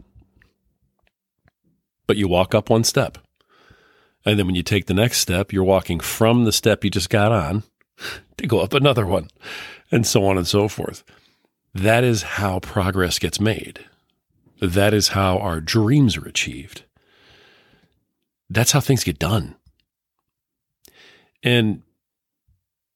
but 2.08 2.16
you 2.16 2.26
walk 2.26 2.56
up 2.56 2.70
one 2.70 2.82
step. 2.82 3.18
And 4.24 4.36
then 4.36 4.46
when 4.46 4.56
you 4.56 4.64
take 4.64 4.86
the 4.86 4.94
next 4.94 5.18
step, 5.18 5.52
you're 5.52 5.62
walking 5.62 6.00
from 6.00 6.44
the 6.44 6.52
step 6.52 6.82
you 6.82 6.90
just 6.90 7.10
got 7.10 7.30
on 7.30 7.62
to 8.36 8.46
go 8.48 8.58
up 8.58 8.74
another 8.74 9.06
one, 9.06 9.28
and 9.92 10.04
so 10.04 10.24
on 10.24 10.36
and 10.36 10.46
so 10.46 10.66
forth. 10.66 11.04
That 11.72 12.02
is 12.02 12.22
how 12.22 12.58
progress 12.58 13.20
gets 13.20 13.38
made. 13.38 13.84
That 14.60 14.92
is 14.92 15.08
how 15.08 15.38
our 15.38 15.60
dreams 15.60 16.16
are 16.16 16.26
achieved. 16.26 16.82
That's 18.50 18.72
how 18.72 18.80
things 18.80 19.04
get 19.04 19.18
done. 19.18 19.54
And, 21.42 21.82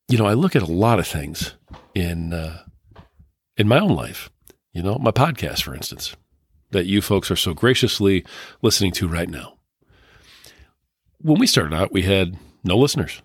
you 0.09 0.19
know, 0.19 0.27
I 0.27 0.33
look 0.33 0.57
at 0.57 0.63
a 0.63 0.67
lot 0.67 0.99
of 0.99 1.07
things 1.07 1.55
in, 1.95 2.33
uh, 2.33 2.63
in 3.57 3.69
my 3.69 3.79
own 3.79 3.95
life, 3.95 4.31
you 4.73 4.83
know, 4.83 4.99
my 4.99 5.13
podcast, 5.13 5.63
for 5.63 5.75
instance 5.75 6.17
that 6.73 6.87
you 6.87 7.01
folks 7.01 7.31
are 7.31 7.37
so 7.37 7.55
graciously 7.55 8.25
listening 8.61 8.93
to 8.93 9.09
right 9.09 9.29
now. 9.29 9.59
When 11.21 11.39
we 11.39 11.47
started 11.47 11.75
out, 11.75 11.93
we 11.93 12.03
had 12.03 12.37
no 12.65 12.77
listeners. 12.77 13.23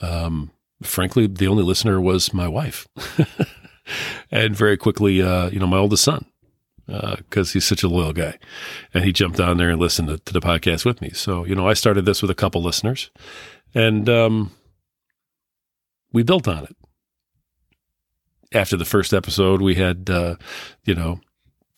Um, 0.00 0.50
frankly, 0.82 1.26
the 1.26 1.46
only 1.46 1.62
listener 1.62 2.00
was 2.00 2.34
my 2.34 2.48
wife. 2.48 2.88
and 4.30 4.56
very 4.56 4.76
quickly, 4.76 5.22
uh, 5.22 5.50
you 5.50 5.60
know, 5.60 5.66
my 5.66 5.78
oldest 5.78 6.04
son, 6.04 6.24
because 6.86 7.50
uh, 7.50 7.52
he's 7.52 7.64
such 7.64 7.82
a 7.82 7.88
loyal 7.88 8.12
guy. 8.12 8.38
And 8.92 9.04
he 9.04 9.12
jumped 9.12 9.40
on 9.40 9.56
there 9.56 9.70
and 9.70 9.80
listened 9.80 10.08
to, 10.08 10.18
to, 10.18 10.32
the 10.32 10.40
podcast 10.40 10.84
with 10.84 11.00
me. 11.00 11.10
So, 11.10 11.44
you 11.44 11.54
know, 11.54 11.68
I 11.68 11.74
started 11.74 12.04
this 12.04 12.22
with 12.22 12.30
a 12.30 12.34
couple 12.34 12.62
listeners 12.62 13.10
and 13.74 14.08
um, 14.08 14.52
we 16.12 16.22
built 16.22 16.48
on 16.48 16.64
it. 16.64 16.76
After 18.52 18.76
the 18.76 18.84
first 18.84 19.12
episode, 19.12 19.60
we 19.60 19.74
had, 19.74 20.08
uh, 20.08 20.36
you 20.84 20.94
know, 20.94 21.20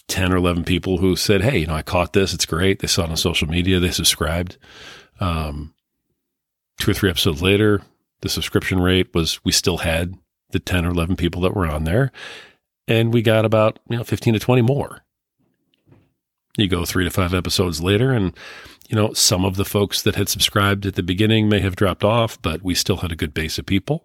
10 0.08 0.32
or 0.32 0.36
11 0.36 0.64
people 0.64 0.98
who 0.98 1.16
said, 1.16 1.42
Hey, 1.42 1.58
you 1.58 1.66
know, 1.66 1.74
I 1.74 1.82
caught 1.82 2.12
this. 2.12 2.34
It's 2.34 2.46
great. 2.46 2.80
They 2.80 2.88
saw 2.88 3.04
it 3.04 3.10
on 3.10 3.16
social 3.16 3.48
media. 3.48 3.78
They 3.78 3.90
subscribed. 3.90 4.56
Um, 5.20 5.74
two 6.78 6.90
or 6.90 6.94
three 6.94 7.10
episodes 7.10 7.42
later, 7.42 7.82
the 8.20 8.28
subscription 8.28 8.80
rate 8.80 9.14
was, 9.14 9.44
we 9.44 9.52
still 9.52 9.78
had 9.78 10.14
the 10.50 10.58
10 10.58 10.86
or 10.86 10.90
11 10.90 11.16
people 11.16 11.42
that 11.42 11.54
were 11.54 11.66
on 11.66 11.84
there. 11.84 12.10
And 12.86 13.12
we 13.12 13.20
got 13.20 13.44
about, 13.44 13.78
you 13.88 13.98
know, 13.98 14.04
15 14.04 14.34
to 14.34 14.40
20 14.40 14.62
more. 14.62 15.04
You 16.56 16.68
go 16.68 16.84
three 16.84 17.04
to 17.04 17.10
five 17.10 17.34
episodes 17.34 17.80
later, 17.80 18.12
and, 18.12 18.36
you 18.88 18.96
know, 18.96 19.12
some 19.12 19.44
of 19.44 19.56
the 19.56 19.64
folks 19.64 20.02
that 20.02 20.16
had 20.16 20.28
subscribed 20.28 20.86
at 20.86 20.96
the 20.96 21.04
beginning 21.04 21.48
may 21.48 21.60
have 21.60 21.76
dropped 21.76 22.02
off, 22.02 22.40
but 22.42 22.62
we 22.62 22.74
still 22.74 22.96
had 22.96 23.12
a 23.12 23.16
good 23.16 23.32
base 23.32 23.58
of 23.58 23.66
people. 23.66 24.04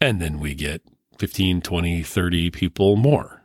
And 0.00 0.20
then 0.20 0.40
we 0.40 0.54
get 0.54 0.82
15, 1.18 1.62
20, 1.62 2.02
30 2.02 2.50
people 2.50 2.96
more. 2.96 3.37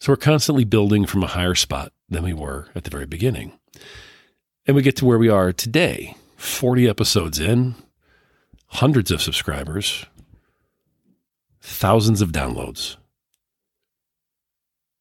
So 0.00 0.12
we're 0.12 0.16
constantly 0.16 0.64
building 0.64 1.06
from 1.06 1.22
a 1.22 1.28
higher 1.28 1.54
spot 1.54 1.92
than 2.08 2.22
we 2.22 2.32
were 2.32 2.68
at 2.74 2.84
the 2.84 2.90
very 2.90 3.06
beginning. 3.06 3.58
And 4.66 4.76
we 4.76 4.82
get 4.82 4.96
to 4.96 5.04
where 5.04 5.18
we 5.18 5.28
are 5.28 5.52
today 5.52 6.16
40 6.36 6.88
episodes 6.88 7.38
in, 7.40 7.74
hundreds 8.68 9.10
of 9.10 9.22
subscribers, 9.22 10.06
thousands 11.60 12.20
of 12.20 12.30
downloads, 12.30 12.96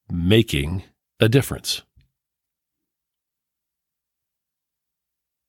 making 0.10 0.84
a 1.20 1.28
difference. 1.28 1.82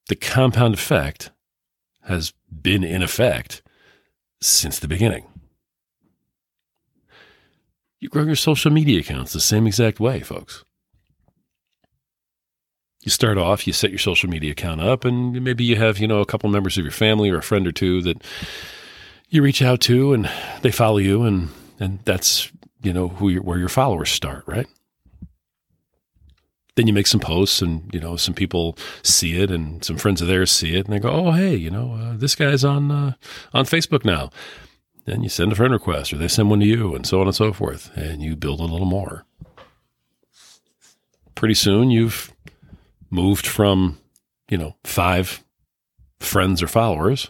The 0.09 0.15
compound 0.15 0.73
effect 0.73 1.31
has 2.03 2.33
been 2.49 2.83
in 2.83 3.01
effect 3.01 3.61
since 4.41 4.79
the 4.79 4.87
beginning. 4.87 5.25
You 7.99 8.09
grow 8.09 8.23
your 8.23 8.35
social 8.35 8.71
media 8.71 8.99
accounts 8.99 9.33
the 9.33 9.39
same 9.39 9.65
exact 9.65 9.99
way, 9.99 10.19
folks. 10.19 10.63
You 13.03 13.11
start 13.11 13.37
off, 13.37 13.65
you 13.65 13.73
set 13.73 13.89
your 13.89 13.99
social 13.99 14.29
media 14.29 14.51
account 14.51 14.81
up, 14.81 15.05
and 15.05 15.43
maybe 15.43 15.63
you 15.63 15.77
have, 15.77 15.97
you 15.97 16.07
know, 16.07 16.19
a 16.19 16.25
couple 16.25 16.49
members 16.49 16.77
of 16.77 16.83
your 16.83 16.91
family 16.91 17.29
or 17.29 17.37
a 17.37 17.43
friend 17.43 17.65
or 17.65 17.71
two 17.71 18.01
that 18.01 18.23
you 19.29 19.41
reach 19.41 19.61
out 19.61 19.81
to 19.81 20.13
and 20.13 20.29
they 20.61 20.71
follow 20.71 20.97
you 20.97 21.23
and 21.23 21.49
and 21.79 21.99
that's, 22.05 22.51
you 22.81 22.91
know, 22.91 23.07
who 23.07 23.35
where 23.37 23.57
your 23.57 23.69
followers 23.69 24.11
start, 24.11 24.43
right? 24.47 24.67
then 26.77 26.87
you 26.87 26.93
make 26.93 27.07
some 27.07 27.19
posts 27.19 27.61
and 27.61 27.91
you 27.93 27.99
know 27.99 28.15
some 28.15 28.33
people 28.33 28.77
see 29.03 29.41
it 29.41 29.51
and 29.51 29.83
some 29.83 29.97
friends 29.97 30.21
of 30.21 30.27
theirs 30.27 30.51
see 30.51 30.75
it 30.75 30.85
and 30.85 30.93
they 30.93 30.99
go 30.99 31.09
oh 31.09 31.31
hey 31.31 31.55
you 31.55 31.69
know 31.69 31.93
uh, 31.93 32.15
this 32.15 32.35
guy's 32.35 32.63
on 32.63 32.89
uh, 32.91 33.13
on 33.53 33.65
facebook 33.65 34.05
now 34.05 34.29
then 35.07 35.23
you 35.23 35.29
send 35.29 35.51
a 35.51 35.55
friend 35.55 35.73
request 35.73 36.13
or 36.13 36.17
they 36.17 36.27
send 36.27 36.49
one 36.49 36.59
to 36.59 36.65
you 36.65 36.93
and 36.93 37.07
so 37.07 37.21
on 37.21 37.27
and 37.27 37.35
so 37.35 37.53
forth 37.53 37.89
and 37.95 38.21
you 38.21 38.35
build 38.35 38.59
a 38.59 38.63
little 38.63 38.85
more. 38.85 39.25
Pretty 41.33 41.53
soon 41.55 41.89
you've 41.89 42.31
moved 43.09 43.47
from 43.47 43.97
you 44.49 44.57
know 44.57 44.75
five 44.83 45.43
friends 46.19 46.61
or 46.61 46.67
followers 46.67 47.29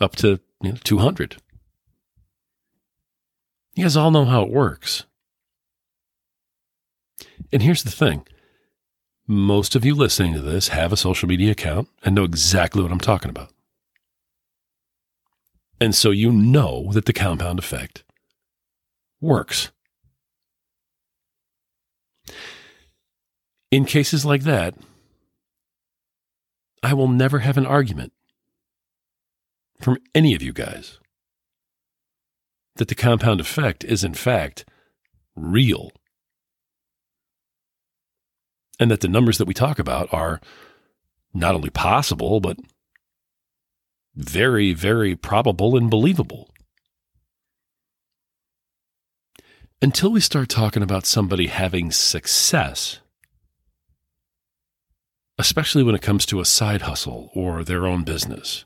up 0.00 0.16
to 0.16 0.40
you 0.60 0.72
know, 0.72 0.78
200 0.82 1.36
you 3.74 3.84
guys 3.84 3.96
all 3.96 4.10
know 4.10 4.24
how 4.24 4.42
it 4.42 4.50
works. 4.50 5.04
And 7.52 7.62
here's 7.62 7.82
the 7.82 7.90
thing. 7.90 8.26
Most 9.26 9.74
of 9.76 9.84
you 9.84 9.94
listening 9.94 10.34
to 10.34 10.40
this 10.40 10.68
have 10.68 10.92
a 10.92 10.96
social 10.96 11.28
media 11.28 11.52
account 11.52 11.88
and 12.04 12.14
know 12.14 12.24
exactly 12.24 12.82
what 12.82 12.92
I'm 12.92 13.00
talking 13.00 13.30
about. 13.30 13.51
And 15.82 15.96
so 15.96 16.12
you 16.12 16.30
know 16.30 16.92
that 16.92 17.06
the 17.06 17.12
compound 17.12 17.58
effect 17.58 18.04
works. 19.20 19.72
In 23.72 23.84
cases 23.84 24.24
like 24.24 24.44
that, 24.44 24.76
I 26.84 26.94
will 26.94 27.08
never 27.08 27.40
have 27.40 27.58
an 27.58 27.66
argument 27.66 28.12
from 29.80 29.98
any 30.14 30.36
of 30.36 30.42
you 30.42 30.52
guys 30.52 31.00
that 32.76 32.86
the 32.86 32.94
compound 32.94 33.40
effect 33.40 33.82
is, 33.82 34.04
in 34.04 34.14
fact, 34.14 34.64
real 35.34 35.90
and 38.78 38.88
that 38.88 39.00
the 39.00 39.08
numbers 39.08 39.38
that 39.38 39.48
we 39.48 39.52
talk 39.52 39.80
about 39.80 40.08
are 40.14 40.40
not 41.34 41.56
only 41.56 41.70
possible, 41.70 42.38
but 42.38 42.56
very, 44.14 44.72
very 44.72 45.16
probable 45.16 45.76
and 45.76 45.90
believable. 45.90 46.50
Until 49.80 50.12
we 50.12 50.20
start 50.20 50.48
talking 50.48 50.82
about 50.82 51.06
somebody 51.06 51.48
having 51.48 51.90
success, 51.90 53.00
especially 55.38 55.82
when 55.82 55.94
it 55.94 56.02
comes 56.02 56.24
to 56.26 56.40
a 56.40 56.44
side 56.44 56.82
hustle 56.82 57.30
or 57.34 57.64
their 57.64 57.86
own 57.86 58.04
business, 58.04 58.64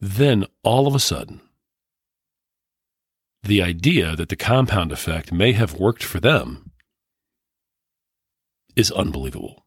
then 0.00 0.44
all 0.62 0.86
of 0.86 0.94
a 0.94 1.00
sudden, 1.00 1.40
the 3.42 3.62
idea 3.62 4.14
that 4.16 4.28
the 4.28 4.36
compound 4.36 4.92
effect 4.92 5.32
may 5.32 5.52
have 5.52 5.78
worked 5.78 6.04
for 6.04 6.20
them 6.20 6.72
is 8.76 8.90
unbelievable. 8.92 9.64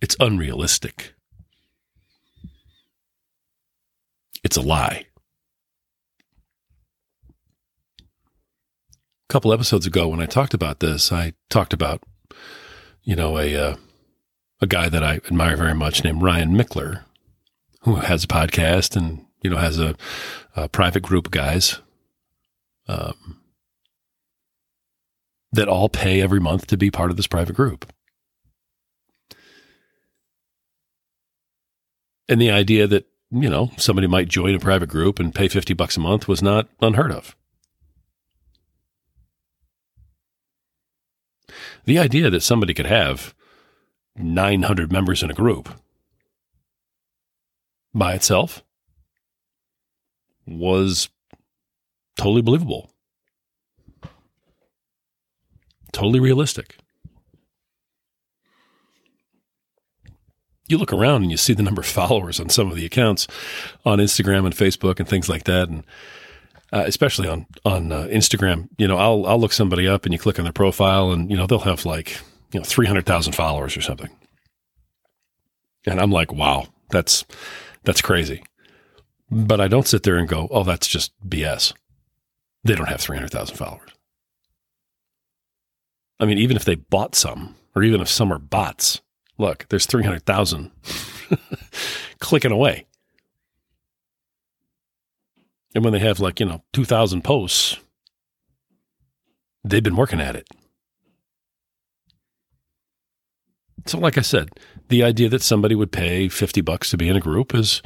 It's 0.00 0.16
unrealistic. 0.20 1.14
It's 4.44 4.56
a 4.56 4.62
lie. 4.62 5.06
A 8.00 9.32
couple 9.32 9.52
episodes 9.52 9.86
ago, 9.86 10.08
when 10.08 10.20
I 10.20 10.26
talked 10.26 10.54
about 10.54 10.80
this, 10.80 11.10
I 11.10 11.32
talked 11.50 11.72
about, 11.72 12.02
you 13.02 13.16
know, 13.16 13.38
a 13.38 13.56
uh, 13.56 13.76
a 14.60 14.66
guy 14.66 14.88
that 14.88 15.02
I 15.02 15.16
admire 15.26 15.56
very 15.56 15.74
much 15.74 16.04
named 16.04 16.22
Ryan 16.22 16.52
Michler, 16.52 17.02
who 17.82 17.96
has 17.96 18.24
a 18.24 18.28
podcast 18.28 18.96
and 18.96 19.24
you 19.42 19.50
know 19.50 19.56
has 19.56 19.78
a, 19.78 19.96
a 20.54 20.68
private 20.68 21.02
group 21.02 21.26
of 21.26 21.32
guys 21.32 21.80
um, 22.88 23.40
that 25.52 25.68
all 25.68 25.88
pay 25.88 26.20
every 26.20 26.40
month 26.40 26.66
to 26.68 26.76
be 26.76 26.90
part 26.90 27.10
of 27.10 27.16
this 27.16 27.26
private 27.26 27.56
group. 27.56 27.92
And 32.28 32.40
the 32.40 32.50
idea 32.50 32.86
that, 32.86 33.06
you 33.30 33.48
know, 33.48 33.70
somebody 33.76 34.06
might 34.06 34.28
join 34.28 34.54
a 34.54 34.58
private 34.58 34.88
group 34.88 35.18
and 35.18 35.34
pay 35.34 35.48
50 35.48 35.74
bucks 35.74 35.96
a 35.96 36.00
month 36.00 36.26
was 36.28 36.42
not 36.42 36.68
unheard 36.80 37.12
of. 37.12 37.36
The 41.84 41.98
idea 41.98 42.30
that 42.30 42.42
somebody 42.42 42.74
could 42.74 42.86
have 42.86 43.34
900 44.16 44.90
members 44.90 45.22
in 45.22 45.30
a 45.30 45.34
group 45.34 45.68
by 47.94 48.14
itself 48.14 48.64
was 50.46 51.08
totally 52.16 52.42
believable 52.42 52.90
totally 55.96 56.20
realistic. 56.20 56.76
You 60.68 60.78
look 60.78 60.92
around 60.92 61.22
and 61.22 61.30
you 61.30 61.36
see 61.36 61.54
the 61.54 61.62
number 61.62 61.80
of 61.80 61.86
followers 62.00 62.40
on 62.40 62.48
some 62.48 62.70
of 62.70 62.76
the 62.76 62.86
accounts 62.86 63.26
on 63.84 63.98
Instagram 63.98 64.44
and 64.44 64.54
Facebook 64.54 64.98
and 64.98 65.08
things 65.08 65.28
like 65.28 65.44
that, 65.44 65.68
and 65.68 65.84
uh, 66.72 66.84
especially 66.86 67.28
on 67.28 67.46
on 67.64 67.92
uh, 67.92 68.04
Instagram. 68.10 68.68
You 68.78 68.88
know, 68.88 68.96
I'll 68.96 69.26
I'll 69.26 69.40
look 69.40 69.52
somebody 69.52 69.86
up 69.86 70.04
and 70.04 70.12
you 70.12 70.18
click 70.18 70.38
on 70.38 70.44
their 70.44 70.52
profile, 70.52 71.12
and 71.12 71.30
you 71.30 71.36
know 71.36 71.46
they'll 71.46 71.58
have 71.60 71.84
like 71.84 72.20
you 72.52 72.60
know 72.60 72.64
three 72.64 72.86
hundred 72.86 73.06
thousand 73.06 73.34
followers 73.34 73.76
or 73.76 73.80
something, 73.80 74.10
and 75.86 76.00
I'm 76.00 76.10
like, 76.10 76.32
wow, 76.32 76.66
that's 76.90 77.24
that's 77.84 78.02
crazy. 78.02 78.42
But 79.30 79.60
I 79.60 79.68
don't 79.68 79.88
sit 79.88 80.04
there 80.04 80.18
and 80.18 80.28
go, 80.28 80.46
oh, 80.50 80.62
that's 80.62 80.86
just 80.86 81.12
BS. 81.28 81.72
They 82.64 82.74
don't 82.74 82.88
have 82.88 83.00
three 83.00 83.16
hundred 83.16 83.30
thousand 83.30 83.56
followers. 83.56 83.90
I 86.18 86.24
mean, 86.24 86.38
even 86.38 86.56
if 86.56 86.64
they 86.64 86.76
bought 86.76 87.14
some, 87.14 87.56
or 87.74 87.82
even 87.82 88.00
if 88.00 88.08
some 88.08 88.32
are 88.32 88.38
bots, 88.38 89.00
look, 89.38 89.66
there's 89.68 89.86
300,000 89.86 90.70
clicking 92.20 92.52
away. 92.52 92.86
And 95.74 95.84
when 95.84 95.92
they 95.92 95.98
have 95.98 96.20
like, 96.20 96.40
you 96.40 96.46
know, 96.46 96.62
2,000 96.72 97.22
posts, 97.22 97.78
they've 99.64 99.82
been 99.82 99.96
working 99.96 100.20
at 100.20 100.36
it. 100.36 100.48
So, 103.86 103.98
like 103.98 104.18
I 104.18 104.22
said, 104.22 104.50
the 104.88 105.04
idea 105.04 105.28
that 105.28 105.42
somebody 105.42 105.74
would 105.74 105.92
pay 105.92 106.28
50 106.28 106.60
bucks 106.60 106.90
to 106.90 106.96
be 106.96 107.08
in 107.08 107.16
a 107.16 107.20
group 107.20 107.54
is 107.54 107.82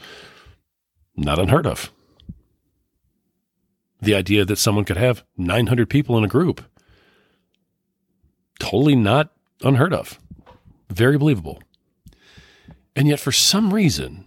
not 1.17 1.39
unheard 1.39 1.67
of. 1.67 1.93
The 4.01 4.15
idea 4.15 4.47
that 4.47 4.57
someone 4.57 4.87
could 4.87 4.97
have 4.97 5.25
900 5.37 5.91
people 5.91 6.17
in 6.17 6.25
a 6.25 6.29
group 6.29 6.63
totally 8.59 8.95
not 8.95 9.33
unheard 9.63 9.93
of. 9.93 10.19
Very 10.91 11.17
believable. 11.17 11.63
And 12.97 13.07
yet, 13.09 13.21
for 13.21 13.33
some 13.33 13.73
reason, 13.73 14.27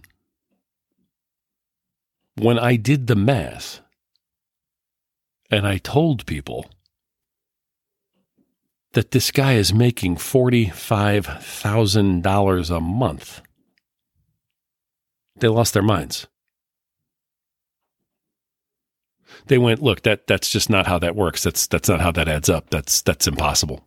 when 2.36 2.58
I 2.58 2.74
did 2.76 3.06
the 3.06 3.14
math, 3.14 3.80
and 5.50 5.66
I 5.66 5.76
told 5.78 6.26
people 6.26 6.70
that 8.92 9.10
this 9.10 9.30
guy 9.30 9.54
is 9.54 9.74
making 9.74 10.16
$45,000 10.16 12.76
a 12.76 12.80
month, 12.80 13.40
they 15.36 15.48
lost 15.48 15.74
their 15.74 15.82
minds. 15.82 16.26
They 19.46 19.58
went, 19.58 19.82
look, 19.82 20.00
that 20.02 20.26
that's 20.26 20.48
just 20.48 20.70
not 20.70 20.86
how 20.86 20.98
that 21.00 21.14
works. 21.14 21.42
That's 21.42 21.66
that's 21.66 21.88
not 21.88 22.00
how 22.00 22.12
that 22.12 22.28
adds 22.28 22.48
up. 22.48 22.70
That's 22.70 23.02
that's 23.02 23.26
impossible. 23.26 23.84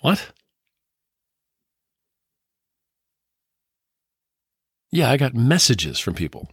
What? 0.00 0.32
Yeah, 4.90 5.10
I 5.10 5.16
got 5.16 5.34
messages 5.34 5.98
from 5.98 6.14
people 6.14 6.48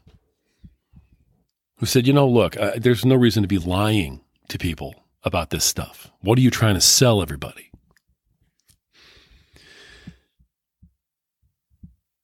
who 1.77 1.85
said, 1.85 2.07
you 2.07 2.13
know, 2.13 2.27
look, 2.27 2.57
uh, 2.57 2.73
there's 2.77 3.05
no 3.05 3.15
reason 3.15 3.43
to 3.43 3.47
be 3.47 3.57
lying 3.57 4.21
to 4.49 4.57
people 4.57 4.95
about 5.23 5.49
this 5.49 5.63
stuff. 5.63 6.11
What 6.21 6.37
are 6.37 6.41
you 6.41 6.49
trying 6.49 6.75
to 6.75 6.81
sell 6.81 7.21
everybody? 7.21 7.69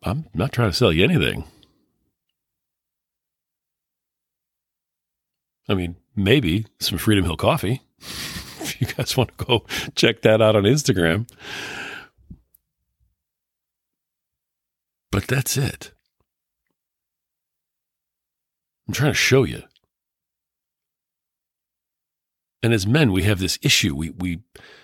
I'm 0.01 0.27
not 0.33 0.51
trying 0.51 0.71
to 0.71 0.75
sell 0.75 0.93
you 0.93 1.03
anything. 1.03 1.43
I 5.67 5.75
mean, 5.75 5.97
maybe 6.15 6.65
some 6.79 6.97
Freedom 6.97 7.25
Hill 7.25 7.37
coffee. 7.37 7.81
You 8.79 8.87
guys 8.87 9.15
want 9.15 9.37
to 9.37 9.45
go 9.45 9.65
check 9.95 10.21
that 10.21 10.41
out 10.41 10.55
on 10.55 10.63
Instagram. 10.63 11.29
But 15.11 15.27
that's 15.27 15.57
it. 15.57 15.91
I'm 18.87 18.93
trying 18.93 19.11
to 19.11 19.17
show 19.17 19.43
you. 19.43 19.63
And 22.61 22.73
as 22.73 22.85
men, 22.85 23.11
we 23.11 23.23
have 23.23 23.39
this 23.39 23.57
issue. 23.61 23.95
We, 23.95 24.09
we, 24.09 24.41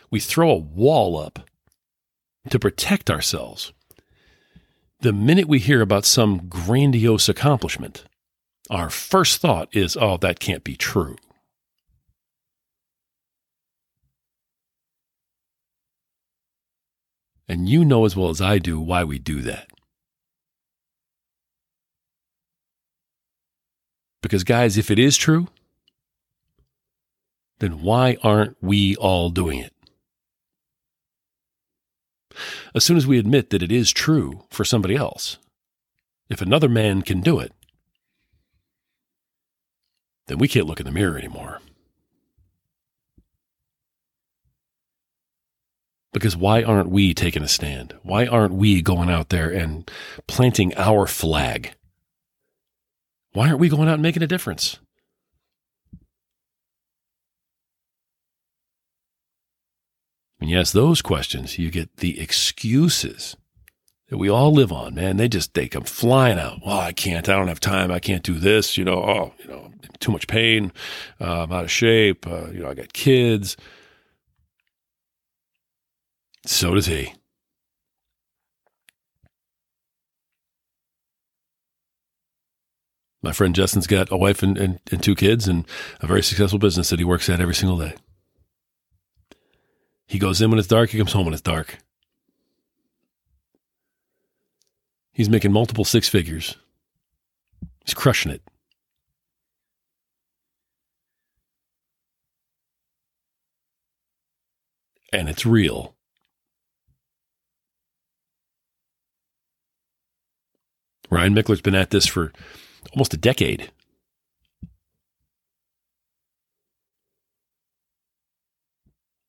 we 0.09 0.19
throw 0.19 0.49
a 0.51 0.55
wall 0.55 1.17
up 1.17 1.39
to 2.49 2.59
protect 2.59 3.09
ourselves. 3.09 3.73
The 5.01 5.11
minute 5.11 5.47
we 5.47 5.59
hear 5.59 5.81
about 5.81 6.05
some 6.05 6.47
grandiose 6.47 7.27
accomplishment, 7.27 8.05
our 8.69 8.89
first 8.89 9.41
thought 9.41 9.75
is, 9.75 9.97
oh, 9.99 10.17
that 10.17 10.39
can't 10.39 10.63
be 10.63 10.75
true. 10.75 11.17
And 17.47 17.69
you 17.69 17.85
know 17.85 18.05
as 18.05 18.15
well 18.15 18.29
as 18.29 18.41
I 18.41 18.57
do 18.57 18.79
why 18.79 19.03
we 19.03 19.19
do 19.19 19.41
that. 19.41 19.67
Because, 24.21 24.43
guys, 24.43 24.77
if 24.77 24.89
it 24.89 24.97
is 24.97 25.17
true, 25.17 25.47
then 27.59 27.83
why 27.83 28.17
aren't 28.23 28.57
we 28.61 28.95
all 28.95 29.29
doing 29.29 29.59
it? 29.59 29.71
As 32.73 32.83
soon 32.83 32.97
as 32.97 33.05
we 33.05 33.19
admit 33.19 33.51
that 33.51 33.61
it 33.61 33.71
is 33.71 33.91
true 33.91 34.43
for 34.49 34.65
somebody 34.65 34.95
else, 34.95 35.37
if 36.29 36.41
another 36.41 36.67
man 36.67 37.03
can 37.03 37.21
do 37.21 37.39
it, 37.39 37.53
then 40.27 40.39
we 40.39 40.47
can't 40.47 40.65
look 40.65 40.79
in 40.79 40.85
the 40.85 40.91
mirror 40.91 41.17
anymore. 41.17 41.61
Because 46.15 46.37
why 46.37 46.63
aren't 46.63 46.89
we 46.89 47.13
taking 47.13 47.43
a 47.43 47.47
stand? 47.47 47.93
Why 48.01 48.25
aren't 48.25 48.53
we 48.53 48.81
going 48.81 49.09
out 49.09 49.27
there 49.27 49.49
and 49.49 49.91
planting 50.29 50.73
our 50.77 51.07
flag? 51.07 51.75
Why 53.33 53.49
aren't 53.49 53.59
we 53.59 53.67
going 53.67 53.89
out 53.89 53.95
and 53.95 54.01
making 54.01 54.23
a 54.23 54.27
difference? 54.27 54.79
When 60.37 60.49
you 60.49 60.57
ask 60.57 60.71
those 60.71 61.01
questions, 61.01 61.59
you 61.59 61.69
get 61.69 61.97
the 61.97 62.17
excuses 62.21 63.35
that 64.07 64.17
we 64.17 64.29
all 64.29 64.53
live 64.53 64.71
on, 64.71 64.95
man. 64.95 65.17
They 65.17 65.27
just, 65.27 65.53
they 65.53 65.67
come 65.67 65.83
flying 65.83 66.39
out. 66.39 66.59
Well, 66.65 66.79
I 66.79 66.93
can't, 66.93 67.27
I 67.27 67.35
don't 67.35 67.49
have 67.49 67.59
time. 67.59 67.91
I 67.91 67.99
can't 67.99 68.23
do 68.23 68.35
this. 68.35 68.77
You 68.77 68.85
know, 68.85 69.03
oh, 69.03 69.33
you 69.39 69.49
know, 69.49 69.69
too 69.99 70.13
much 70.13 70.27
pain. 70.27 70.71
Uh, 71.19 71.43
I'm 71.43 71.51
out 71.51 71.65
of 71.65 71.71
shape. 71.71 72.25
Uh, 72.25 72.51
you 72.51 72.59
know, 72.59 72.69
I 72.69 72.73
got 72.73 72.93
kids. 72.93 73.57
So 76.45 76.75
does 76.75 76.85
he. 76.85 77.13
My 83.21 83.31
friend 83.31 83.55
Justin's 83.55 83.87
got 83.87 84.11
a 84.11 84.17
wife 84.17 84.43
and, 84.43 84.55
and, 84.55 84.79
and 84.91 85.01
two 85.01 85.15
kids 85.15 85.47
and 85.47 85.65
a 85.99 86.05
very 86.05 86.21
successful 86.21 86.59
business 86.59 86.91
that 86.91 86.99
he 86.99 87.05
works 87.05 87.27
at 87.27 87.41
every 87.41 87.55
single 87.55 87.79
day. 87.79 87.95
He 90.05 90.19
goes 90.19 90.39
in 90.41 90.51
when 90.51 90.59
it's 90.59 90.67
dark, 90.67 90.91
he 90.91 90.99
comes 90.99 91.13
home 91.13 91.25
when 91.25 91.33
it's 91.33 91.41
dark. 91.41 91.79
He's 95.11 95.29
making 95.29 95.51
multiple 95.51 95.85
six 95.85 96.07
figures. 96.07 96.55
He's 97.83 97.95
crushing 97.95 98.31
it. 98.31 98.43
And 105.11 105.29
it's 105.29 105.45
real. 105.45 105.94
Ryan 111.15 111.33
Michler's 111.33 111.61
been 111.61 111.75
at 111.75 111.91
this 111.91 112.05
for 112.05 112.33
almost 112.91 113.13
a 113.13 113.17
decade. 113.17 113.71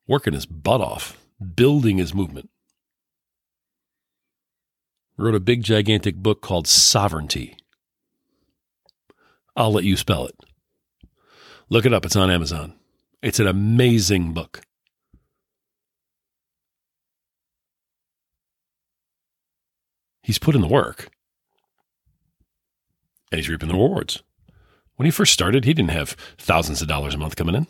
Working 0.08 0.32
his 0.32 0.46
butt 0.46 0.80
off, 0.80 1.16
building 1.54 1.98
his 1.98 2.12
movement. 2.12 2.50
Wrote 5.16 5.36
a 5.36 5.40
big, 5.40 5.62
gigantic 5.62 6.16
book 6.16 6.42
called 6.42 6.66
Sovereignty. 6.66 7.56
I'll 9.54 9.72
let 9.72 9.84
you 9.84 9.96
spell 9.96 10.26
it. 10.26 10.34
Look 11.68 11.86
it 11.86 11.94
up, 11.94 12.04
it's 12.04 12.16
on 12.16 12.32
Amazon. 12.32 12.74
It's 13.22 13.38
an 13.38 13.46
amazing 13.46 14.34
book. 14.34 14.62
He's 20.24 20.40
put 20.40 20.56
in 20.56 20.62
the 20.62 20.66
work 20.66 21.10
and 23.36 23.44
he's 23.44 23.50
reaping 23.50 23.68
the 23.68 23.74
rewards. 23.74 24.22
When 24.96 25.04
he 25.04 25.10
first 25.10 25.34
started, 25.34 25.66
he 25.66 25.74
didn't 25.74 25.90
have 25.90 26.16
thousands 26.38 26.80
of 26.80 26.88
dollars 26.88 27.14
a 27.14 27.18
month 27.18 27.36
coming 27.36 27.54
in. 27.54 27.66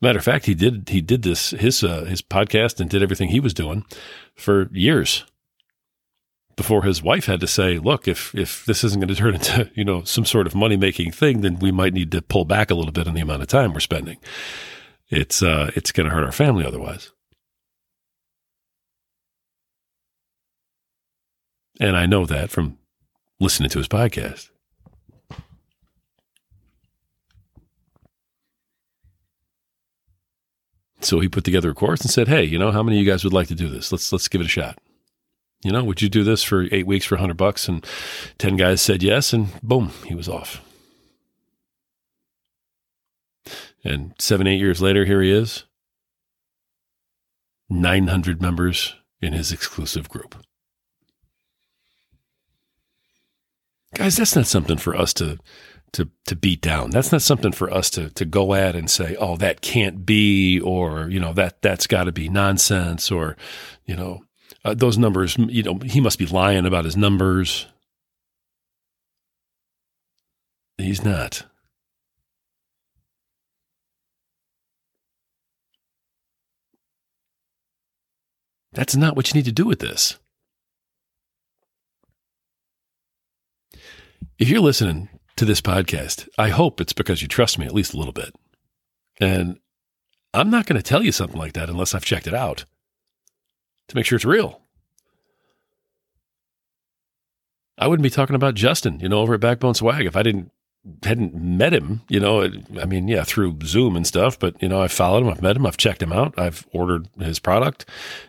Matter 0.00 0.18
of 0.18 0.24
fact, 0.24 0.46
he 0.46 0.54
did 0.54 0.88
he 0.88 1.02
did 1.02 1.22
this 1.22 1.50
his 1.50 1.84
uh, 1.84 2.04
his 2.04 2.22
podcast 2.22 2.80
and 2.80 2.88
did 2.88 3.02
everything 3.02 3.28
he 3.28 3.40
was 3.40 3.52
doing 3.52 3.84
for 4.34 4.68
years 4.72 5.24
before 6.56 6.84
his 6.84 7.02
wife 7.02 7.26
had 7.26 7.40
to 7.40 7.46
say, 7.46 7.78
"Look, 7.78 8.08
if 8.08 8.34
if 8.34 8.64
this 8.64 8.82
isn't 8.82 9.00
going 9.00 9.08
to 9.08 9.14
turn 9.14 9.34
into 9.34 9.70
you 9.74 9.84
know 9.84 10.04
some 10.04 10.24
sort 10.24 10.46
of 10.46 10.54
money 10.54 10.76
making 10.76 11.12
thing, 11.12 11.42
then 11.42 11.58
we 11.58 11.70
might 11.70 11.92
need 11.92 12.12
to 12.12 12.22
pull 12.22 12.46
back 12.46 12.70
a 12.70 12.74
little 12.74 12.92
bit 12.92 13.08
on 13.08 13.14
the 13.14 13.20
amount 13.20 13.42
of 13.42 13.48
time 13.48 13.74
we're 13.74 13.80
spending. 13.80 14.16
It's 15.10 15.42
uh, 15.42 15.70
it's 15.74 15.92
going 15.92 16.08
to 16.08 16.14
hurt 16.14 16.24
our 16.24 16.32
family 16.32 16.64
otherwise." 16.64 17.10
And 21.80 21.96
I 21.96 22.06
know 22.06 22.24
that 22.24 22.50
from 22.50 22.77
listening 23.40 23.70
to 23.70 23.78
his 23.78 23.88
podcast. 23.88 24.50
So 31.00 31.20
he 31.20 31.28
put 31.28 31.44
together 31.44 31.70
a 31.70 31.74
course 31.74 32.00
and 32.00 32.10
said, 32.10 32.28
"Hey, 32.28 32.44
you 32.44 32.58
know, 32.58 32.72
how 32.72 32.82
many 32.82 32.98
of 32.98 33.04
you 33.04 33.10
guys 33.10 33.24
would 33.24 33.32
like 33.32 33.48
to 33.48 33.54
do 33.54 33.68
this? 33.68 33.92
Let's 33.92 34.12
let's 34.12 34.28
give 34.28 34.40
it 34.40 34.46
a 34.46 34.50
shot. 34.50 34.78
You 35.62 35.72
know, 35.72 35.84
would 35.84 36.02
you 36.02 36.08
do 36.08 36.24
this 36.24 36.42
for 36.42 36.66
eight 36.72 36.86
weeks 36.86 37.04
for 37.04 37.14
a 37.14 37.18
hundred 37.20 37.36
bucks?" 37.36 37.68
And 37.68 37.86
ten 38.36 38.56
guys 38.56 38.80
said 38.80 39.02
yes, 39.02 39.32
and 39.32 39.48
boom, 39.62 39.92
he 40.06 40.14
was 40.14 40.28
off. 40.28 40.60
And 43.84 44.12
seven, 44.18 44.46
eight 44.48 44.58
years 44.58 44.82
later, 44.82 45.04
here 45.04 45.22
he 45.22 45.30
is, 45.30 45.64
nine 47.70 48.08
hundred 48.08 48.42
members 48.42 48.96
in 49.20 49.32
his 49.32 49.52
exclusive 49.52 50.08
group. 50.08 50.34
Guys, 53.94 54.16
that's 54.16 54.36
not 54.36 54.46
something 54.46 54.76
for 54.78 54.94
us 54.96 55.12
to 55.14 55.38
to 55.92 56.10
to 56.26 56.36
beat 56.36 56.60
down. 56.60 56.90
That's 56.90 57.12
not 57.12 57.22
something 57.22 57.52
for 57.52 57.72
us 57.72 57.90
to 57.90 58.10
to 58.10 58.24
go 58.24 58.54
at 58.54 58.76
and 58.76 58.90
say, 58.90 59.16
"Oh, 59.16 59.36
that 59.38 59.60
can't 59.60 60.04
be," 60.04 60.60
or 60.60 61.08
you 61.08 61.20
know 61.20 61.32
that 61.34 61.62
that's 61.62 61.86
got 61.86 62.04
to 62.04 62.12
be 62.12 62.28
nonsense, 62.28 63.10
or 63.10 63.36
you 63.86 63.96
know 63.96 64.24
uh, 64.64 64.74
those 64.74 64.98
numbers. 64.98 65.36
You 65.38 65.62
know 65.62 65.78
he 65.84 66.00
must 66.00 66.18
be 66.18 66.26
lying 66.26 66.66
about 66.66 66.84
his 66.84 66.96
numbers. 66.96 67.66
He's 70.76 71.04
not. 71.04 71.44
That's 78.72 78.94
not 78.94 79.16
what 79.16 79.28
you 79.28 79.34
need 79.38 79.46
to 79.46 79.52
do 79.52 79.64
with 79.64 79.80
this. 79.80 80.18
If 84.38 84.48
you're 84.48 84.60
listening 84.60 85.08
to 85.36 85.44
this 85.44 85.60
podcast, 85.60 86.28
I 86.38 86.48
hope 86.48 86.80
it's 86.80 86.92
because 86.92 87.22
you 87.22 87.28
trust 87.28 87.58
me 87.58 87.66
at 87.66 87.74
least 87.74 87.94
a 87.94 87.96
little 87.96 88.12
bit. 88.12 88.34
And 89.20 89.58
I'm 90.32 90.50
not 90.50 90.66
going 90.66 90.80
to 90.80 90.82
tell 90.82 91.02
you 91.02 91.12
something 91.12 91.38
like 91.38 91.54
that 91.54 91.68
unless 91.68 91.94
I've 91.94 92.04
checked 92.04 92.26
it 92.26 92.34
out 92.34 92.64
to 93.88 93.96
make 93.96 94.06
sure 94.06 94.16
it's 94.16 94.24
real. 94.24 94.60
I 97.76 97.86
wouldn't 97.86 98.02
be 98.02 98.10
talking 98.10 98.36
about 98.36 98.54
Justin, 98.54 99.00
you 99.00 99.08
know, 99.08 99.20
over 99.20 99.34
at 99.34 99.40
Backbone 99.40 99.74
Swag 99.74 100.04
if 100.04 100.16
I 100.16 100.22
didn't 100.22 100.50
hadn't 101.02 101.34
met 101.34 101.74
him, 101.74 102.02
you 102.08 102.20
know, 102.20 102.48
I 102.80 102.86
mean, 102.86 103.08
yeah, 103.08 103.24
through 103.24 103.58
Zoom 103.64 103.96
and 103.96 104.06
stuff, 104.06 104.38
but 104.38 104.60
you 104.62 104.68
know, 104.68 104.80
I've 104.80 104.92
followed 104.92 105.22
him, 105.22 105.28
I've 105.28 105.42
met 105.42 105.56
him, 105.56 105.66
I've 105.66 105.76
checked 105.76 106.02
him 106.02 106.12
out, 106.12 106.38
I've 106.38 106.66
ordered 106.72 107.08
his 107.18 107.38
product. 107.38 107.84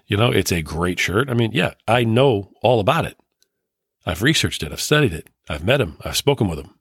You 0.07 0.17
know, 0.17 0.31
it's 0.31 0.51
a 0.51 0.61
great 0.61 0.99
shirt. 0.99 1.29
I 1.29 1.35
mean, 1.35 1.51
yeah, 1.53 1.73
I 1.87 2.03
know 2.03 2.51
all 2.61 2.79
about 2.79 3.05
it. 3.05 3.17
I've 4.05 4.23
researched 4.23 4.63
it, 4.63 4.71
I've 4.71 4.81
studied 4.81 5.13
it, 5.13 5.29
I've 5.49 5.63
met 5.63 5.81
him, 5.81 5.97
I've 6.05 6.15
spoken 6.15 6.47
with 6.47 6.59
him. 6.59 6.75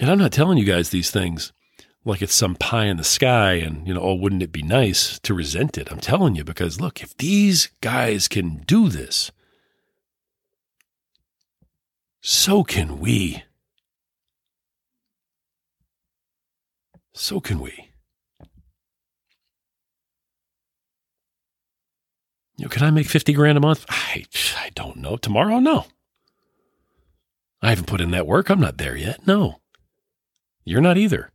And 0.00 0.10
I'm 0.10 0.18
not 0.18 0.32
telling 0.32 0.58
you 0.58 0.64
guys 0.64 0.90
these 0.90 1.10
things 1.10 1.52
like 2.04 2.22
it's 2.22 2.34
some 2.34 2.54
pie 2.54 2.86
in 2.86 2.96
the 2.96 3.04
sky 3.04 3.54
and, 3.54 3.86
you 3.86 3.92
know, 3.92 4.00
oh, 4.00 4.14
wouldn't 4.14 4.42
it 4.42 4.52
be 4.52 4.62
nice 4.62 5.18
to 5.20 5.34
resent 5.34 5.76
it? 5.76 5.90
I'm 5.90 6.00
telling 6.00 6.36
you 6.36 6.44
because 6.44 6.80
look, 6.80 7.02
if 7.02 7.16
these 7.16 7.68
guys 7.80 8.28
can 8.28 8.58
do 8.66 8.88
this, 8.88 9.30
so 12.20 12.62
can 12.64 13.00
we. 13.00 13.42
So 17.12 17.40
can 17.40 17.60
we. 17.60 17.90
Can 22.76 22.84
I 22.84 22.90
make 22.90 23.06
50 23.06 23.32
grand 23.32 23.56
a 23.56 23.60
month? 23.62 23.86
I, 23.88 24.26
I 24.58 24.68
don't 24.74 24.98
know. 24.98 25.16
Tomorrow? 25.16 25.60
No. 25.60 25.86
I 27.62 27.70
haven't 27.70 27.86
put 27.86 28.02
in 28.02 28.10
that 28.10 28.26
work. 28.26 28.50
I'm 28.50 28.60
not 28.60 28.76
there 28.76 28.94
yet. 28.94 29.26
No. 29.26 29.62
You're 30.62 30.82
not 30.82 30.98
either. 30.98 31.30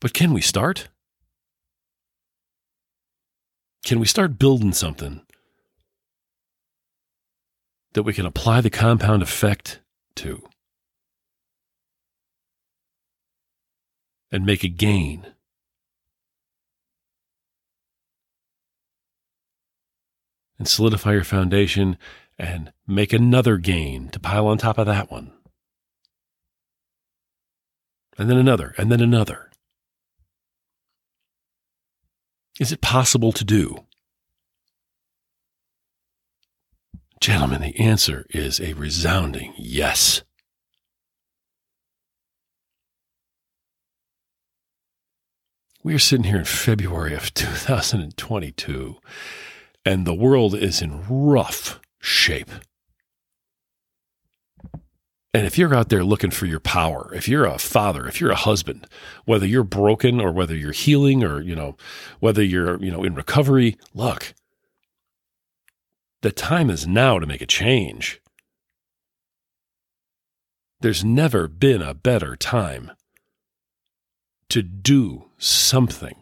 But 0.00 0.14
can 0.14 0.32
we 0.32 0.40
start? 0.40 0.88
Can 3.84 4.00
we 4.00 4.06
start 4.06 4.38
building 4.38 4.72
something 4.72 5.20
that 7.92 8.04
we 8.04 8.14
can 8.14 8.24
apply 8.24 8.62
the 8.62 8.70
compound 8.70 9.22
effect 9.22 9.80
to 10.14 10.42
and 14.32 14.46
make 14.46 14.64
a 14.64 14.68
gain. 14.68 15.35
And 20.58 20.66
solidify 20.66 21.12
your 21.12 21.24
foundation 21.24 21.98
and 22.38 22.72
make 22.86 23.12
another 23.12 23.58
gain 23.58 24.08
to 24.10 24.20
pile 24.20 24.46
on 24.46 24.58
top 24.58 24.78
of 24.78 24.86
that 24.86 25.10
one. 25.10 25.32
And 28.18 28.30
then 28.30 28.38
another, 28.38 28.74
and 28.78 28.90
then 28.90 29.00
another. 29.00 29.50
Is 32.58 32.72
it 32.72 32.80
possible 32.80 33.32
to 33.32 33.44
do? 33.44 33.84
Gentlemen, 37.20 37.60
the 37.60 37.78
answer 37.78 38.26
is 38.30 38.60
a 38.60 38.72
resounding 38.74 39.52
yes. 39.58 40.22
We 45.82 45.94
are 45.94 45.98
sitting 45.98 46.24
here 46.24 46.38
in 46.38 46.44
February 46.44 47.14
of 47.14 47.32
2022, 47.34 48.96
and 49.86 50.04
the 50.04 50.12
world 50.12 50.54
is 50.54 50.82
in 50.82 51.04
rough 51.08 51.80
shape. 52.00 52.50
And 55.32 55.46
if 55.46 55.56
you're 55.56 55.74
out 55.74 55.90
there 55.90 56.02
looking 56.02 56.32
for 56.32 56.46
your 56.46 56.60
power, 56.60 57.12
if 57.14 57.28
you're 57.28 57.44
a 57.44 57.58
father, 57.58 58.08
if 58.08 58.20
you're 58.20 58.32
a 58.32 58.36
husband, 58.36 58.86
whether 59.26 59.46
you're 59.46 59.62
broken 59.62 60.20
or 60.20 60.32
whether 60.32 60.56
you're 60.56 60.72
healing 60.72 61.22
or, 61.22 61.40
you 61.40 61.54
know, 61.54 61.76
whether 62.20 62.42
you're, 62.42 62.82
you 62.82 62.90
know, 62.90 63.04
in 63.04 63.14
recovery, 63.14 63.76
look, 63.94 64.34
the 66.22 66.32
time 66.32 66.68
is 66.68 66.86
now 66.86 67.18
to 67.18 67.26
make 67.26 67.42
a 67.42 67.46
change. 67.46 68.20
There's 70.80 71.04
never 71.04 71.46
been 71.46 71.82
a 71.82 71.94
better 71.94 72.34
time 72.34 72.92
to 74.48 74.62
do 74.62 75.30
something 75.38 76.16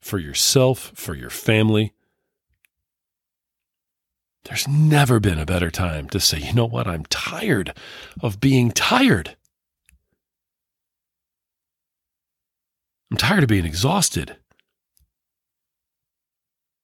for 0.00 0.18
yourself, 0.18 0.92
for 0.94 1.14
your 1.14 1.30
family. 1.30 1.94
There's 4.44 4.66
never 4.66 5.20
been 5.20 5.38
a 5.38 5.46
better 5.46 5.70
time 5.70 6.08
to 6.10 6.20
say, 6.20 6.38
you 6.38 6.52
know 6.52 6.66
what, 6.66 6.88
I'm 6.88 7.04
tired 7.06 7.74
of 8.20 8.40
being 8.40 8.70
tired. 8.70 9.36
I'm 13.10 13.16
tired 13.16 13.42
of 13.44 13.48
being 13.48 13.64
exhausted. 13.64 14.36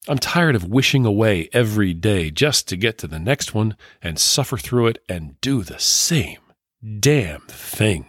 I'm 0.07 0.19
tired 0.19 0.55
of 0.55 0.65
wishing 0.65 1.05
away 1.05 1.51
every 1.53 1.93
day 1.93 2.31
just 2.31 2.69
to 2.69 2.77
get 2.77 2.97
to 2.99 3.07
the 3.07 3.19
next 3.19 3.55
one 3.55 3.77
and 4.01 4.19
suffer 4.19 4.57
through 4.57 4.87
it 4.87 5.03
and 5.09 5.39
do 5.41 5.63
the 5.63 5.79
same 5.79 6.39
damn 7.01 7.41
thing. 7.43 8.07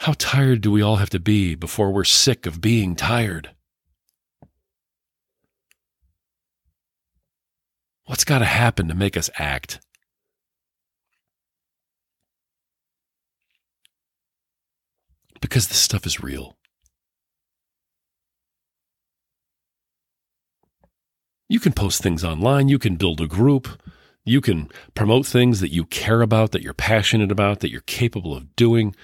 How 0.00 0.14
tired 0.18 0.60
do 0.62 0.72
we 0.72 0.82
all 0.82 0.96
have 0.96 1.10
to 1.10 1.20
be 1.20 1.54
before 1.54 1.92
we're 1.92 2.04
sick 2.04 2.44
of 2.44 2.60
being 2.60 2.96
tired? 2.96 3.54
What's 8.06 8.24
got 8.24 8.40
to 8.40 8.44
happen 8.44 8.88
to 8.88 8.94
make 8.94 9.16
us 9.16 9.30
act? 9.36 9.80
because 15.42 15.68
this 15.68 15.76
stuff 15.76 16.06
is 16.06 16.22
real. 16.22 16.56
You 21.50 21.60
can 21.60 21.72
post 21.72 22.02
things 22.02 22.24
online, 22.24 22.70
you 22.70 22.78
can 22.78 22.96
build 22.96 23.20
a 23.20 23.26
group, 23.26 23.68
you 24.24 24.40
can 24.40 24.70
promote 24.94 25.26
things 25.26 25.60
that 25.60 25.72
you 25.72 25.84
care 25.84 26.22
about, 26.22 26.52
that 26.52 26.62
you're 26.62 26.72
passionate 26.72 27.30
about, 27.30 27.60
that 27.60 27.70
you're 27.70 27.82
capable 27.82 28.34
of 28.34 28.56
doing. 28.56 28.96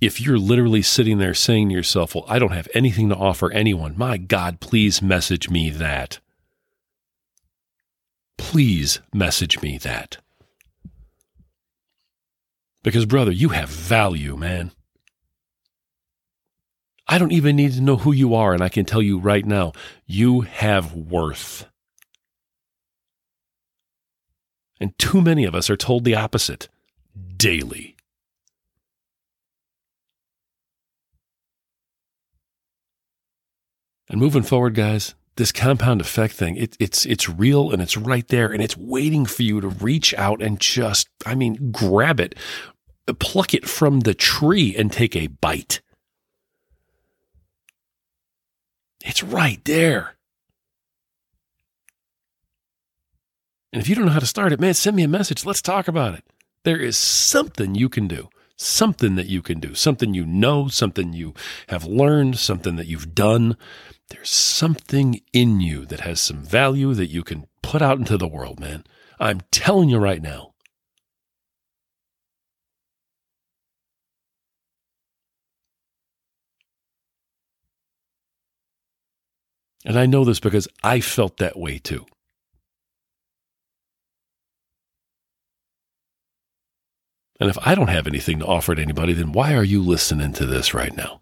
If 0.00 0.20
you're 0.20 0.38
literally 0.38 0.80
sitting 0.80 1.18
there 1.18 1.34
saying 1.34 1.68
to 1.68 1.74
yourself, 1.74 2.14
Well, 2.14 2.24
I 2.26 2.38
don't 2.38 2.52
have 2.52 2.68
anything 2.72 3.10
to 3.10 3.16
offer 3.16 3.50
anyone, 3.52 3.98
my 3.98 4.16
God, 4.16 4.60
please 4.60 5.02
message 5.02 5.50
me 5.50 5.68
that. 5.68 6.20
Please 8.38 9.00
message 9.12 9.60
me 9.62 9.78
that. 9.78 10.18
Because, 12.82 13.06
brother, 13.06 13.32
you 13.32 13.48
have 13.48 13.68
value, 13.68 14.36
man. 14.36 14.70
I 17.06 17.18
don't 17.18 17.32
even 17.32 17.56
need 17.56 17.72
to 17.72 17.80
know 17.80 17.96
who 17.96 18.12
you 18.12 18.34
are, 18.34 18.52
and 18.52 18.62
I 18.62 18.68
can 18.68 18.84
tell 18.84 19.02
you 19.02 19.18
right 19.18 19.44
now, 19.44 19.72
you 20.06 20.42
have 20.42 20.94
worth. 20.94 21.66
And 24.80 24.98
too 24.98 25.20
many 25.20 25.44
of 25.44 25.54
us 25.54 25.70
are 25.70 25.76
told 25.76 26.04
the 26.04 26.16
opposite 26.16 26.68
daily. 27.36 27.96
And 34.08 34.20
moving 34.20 34.42
forward, 34.42 34.74
guys, 34.74 35.14
this 35.36 35.52
compound 35.52 36.00
effect 36.00 36.34
thing, 36.34 36.56
it, 36.56 36.76
it's 36.78 37.04
it's 37.06 37.28
real 37.28 37.70
and 37.70 37.82
it's 37.82 37.96
right 37.96 38.26
there 38.28 38.52
and 38.52 38.62
it's 38.62 38.76
waiting 38.76 39.26
for 39.26 39.42
you 39.42 39.60
to 39.60 39.68
reach 39.68 40.14
out 40.14 40.42
and 40.42 40.60
just, 40.60 41.08
I 41.26 41.34
mean, 41.34 41.72
grab 41.72 42.20
it, 42.20 42.34
pluck 43.18 43.54
it 43.54 43.68
from 43.68 44.00
the 44.00 44.14
tree 44.14 44.74
and 44.76 44.92
take 44.92 45.16
a 45.16 45.26
bite. 45.26 45.80
It's 49.04 49.22
right 49.22 49.62
there. 49.64 50.14
And 53.72 53.82
if 53.82 53.88
you 53.88 53.96
don't 53.96 54.06
know 54.06 54.12
how 54.12 54.20
to 54.20 54.26
start 54.26 54.52
it, 54.52 54.60
man, 54.60 54.72
send 54.72 54.94
me 54.94 55.02
a 55.02 55.08
message. 55.08 55.44
Let's 55.44 55.60
talk 55.60 55.88
about 55.88 56.14
it. 56.14 56.24
There 56.62 56.78
is 56.78 56.96
something 56.96 57.74
you 57.74 57.88
can 57.88 58.06
do, 58.06 58.30
something 58.56 59.16
that 59.16 59.26
you 59.26 59.42
can 59.42 59.58
do, 59.58 59.74
something 59.74 60.14
you 60.14 60.24
know, 60.24 60.68
something 60.68 61.12
you 61.12 61.34
have 61.68 61.84
learned, 61.84 62.38
something 62.38 62.76
that 62.76 62.86
you've 62.86 63.14
done. 63.14 63.56
There's 64.08 64.30
something 64.30 65.20
in 65.32 65.60
you 65.60 65.86
that 65.86 66.00
has 66.00 66.20
some 66.20 66.42
value 66.42 66.94
that 66.94 67.06
you 67.06 67.22
can 67.22 67.46
put 67.62 67.82
out 67.82 67.98
into 67.98 68.16
the 68.16 68.28
world, 68.28 68.60
man. 68.60 68.84
I'm 69.18 69.40
telling 69.50 69.88
you 69.88 69.98
right 69.98 70.22
now. 70.22 70.54
And 79.86 79.98
I 79.98 80.06
know 80.06 80.24
this 80.24 80.40
because 80.40 80.66
I 80.82 81.00
felt 81.00 81.36
that 81.38 81.58
way 81.58 81.78
too. 81.78 82.06
And 87.40 87.50
if 87.50 87.58
I 87.66 87.74
don't 87.74 87.88
have 87.88 88.06
anything 88.06 88.38
to 88.38 88.46
offer 88.46 88.74
to 88.74 88.80
anybody, 88.80 89.12
then 89.12 89.32
why 89.32 89.54
are 89.54 89.64
you 89.64 89.82
listening 89.82 90.32
to 90.34 90.46
this 90.46 90.72
right 90.72 90.96
now? 90.96 91.20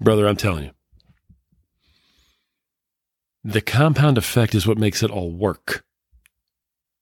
Brother, 0.00 0.26
I'm 0.26 0.36
telling 0.36 0.64
you. 0.64 0.70
The 3.44 3.60
compound 3.60 4.18
effect 4.18 4.54
is 4.54 4.66
what 4.66 4.78
makes 4.78 5.02
it 5.02 5.10
all 5.10 5.30
work. 5.30 5.84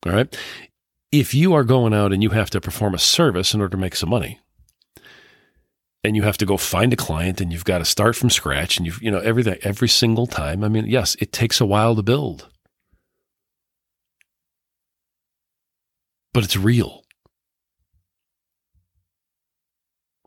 All 0.07 0.13
right. 0.13 0.37
If 1.11 1.35
you 1.35 1.55
are 1.55 1.65
going 1.65 1.95
out 1.95 2.13
and 2.13 2.23
you 2.23 2.31
have 2.31 2.51
to 2.51 2.61
perform 2.61 2.95
a 2.95 2.99
service 2.99 3.55
in 3.55 3.61
order 3.61 3.73
to 3.73 3.77
make 3.77 3.97
some 3.97 4.11
money, 4.11 4.41
and 6.05 6.15
you 6.17 6.23
have 6.23 6.39
to 6.39 6.47
go 6.47 6.57
find 6.57 6.93
a 6.93 6.97
client 6.97 7.41
and 7.41 7.53
you've 7.53 7.65
got 7.65 7.79
to 7.79 7.85
start 7.85 8.15
from 8.15 8.31
scratch 8.31 8.77
and 8.77 8.87
you've, 8.87 9.03
you 9.03 9.11
know, 9.11 9.19
everything, 9.19 9.59
every 9.63 9.89
single 9.89 10.27
time. 10.27 10.63
I 10.63 10.69
mean, 10.69 10.87
yes, 10.87 11.17
it 11.21 11.33
takes 11.33 11.61
a 11.61 11.67
while 11.67 11.97
to 11.97 12.03
build, 12.03 12.49
but 16.33 16.45
it's 16.45 16.57
real. 16.57 17.03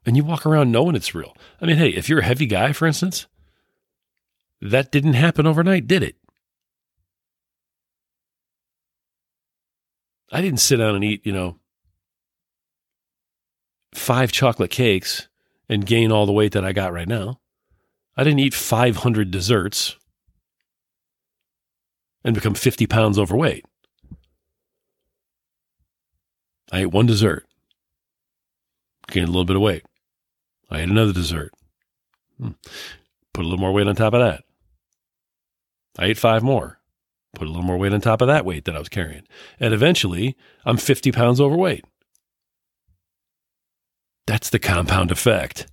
And 0.06 0.18
you 0.18 0.24
walk 0.24 0.46
around 0.46 0.72
knowing 0.72 0.96
it's 0.96 1.14
real. 1.14 1.36
I 1.62 1.66
mean, 1.66 1.78
hey, 1.78 1.90
if 1.90 2.10
you're 2.10 2.20
a 2.20 2.26
heavy 2.26 2.48
guy, 2.48 2.74
for 2.74 2.88
instance, 2.88 3.28
that 4.62 4.92
didn't 4.92 5.14
happen 5.14 5.46
overnight, 5.46 5.88
did 5.88 6.04
it? 6.04 6.16
I 10.32 10.42
didn't 10.42 10.60
sit 10.60 10.78
down 10.78 10.96
and 10.96 11.04
eat, 11.04 11.26
you 11.26 11.34
know, 11.34 11.58
five 13.94 14.32
chocolate 14.32 14.72
cakes 14.72 15.28
and 15.68 15.86
gain 15.86 16.12
all 16.12 16.26
the 16.26 16.32
weight 16.32 16.54
that 16.54 16.66
I 16.66 16.72
got 16.72 16.94
right 16.94 17.08
now. 17.08 17.40
I 18.16 18.24
didn't 18.24 18.40
eat 18.40 18.54
500 18.54 19.30
desserts 19.30 19.98
and 22.24 22.36
become 22.36 22.54
50 22.54 22.88
pounds 22.88 23.20
overweight. 23.20 23.66
I 26.72 26.82
ate 26.82 26.92
one 26.92 27.06
dessert, 27.06 27.46
gained 29.10 29.28
a 29.28 29.32
little 29.32 29.46
bit 29.46 29.58
of 29.58 29.62
weight. 29.62 29.84
I 30.71 30.79
ate 30.79 30.89
another 30.89 31.12
dessert, 31.12 31.51
hmm. 32.39 32.51
put 33.34 33.43
a 33.43 33.47
little 33.47 33.60
more 33.60 33.73
weight 33.73 33.88
on 33.88 33.95
top 33.95 34.13
of 34.13 34.21
that. 34.21 34.43
I 35.99 36.05
ate 36.05 36.17
five 36.17 36.41
more, 36.41 36.79
put 37.36 37.47
a 37.47 37.51
little 37.51 37.65
more 37.65 37.77
weight 37.77 37.91
on 37.91 37.99
top 37.99 38.21
of 38.21 38.27
that 38.29 38.45
weight 38.45 38.63
that 38.65 38.75
I 38.75 38.79
was 38.79 38.88
carrying. 38.88 39.23
And 39.60 39.73
eventually, 39.73 40.38
I'm 40.65 40.77
50 40.77 41.12
pounds 41.12 41.41
overweight. 41.41 41.84
That's 44.25 44.49
the 44.49 44.60
compound 44.60 45.12
effect. 45.12 45.67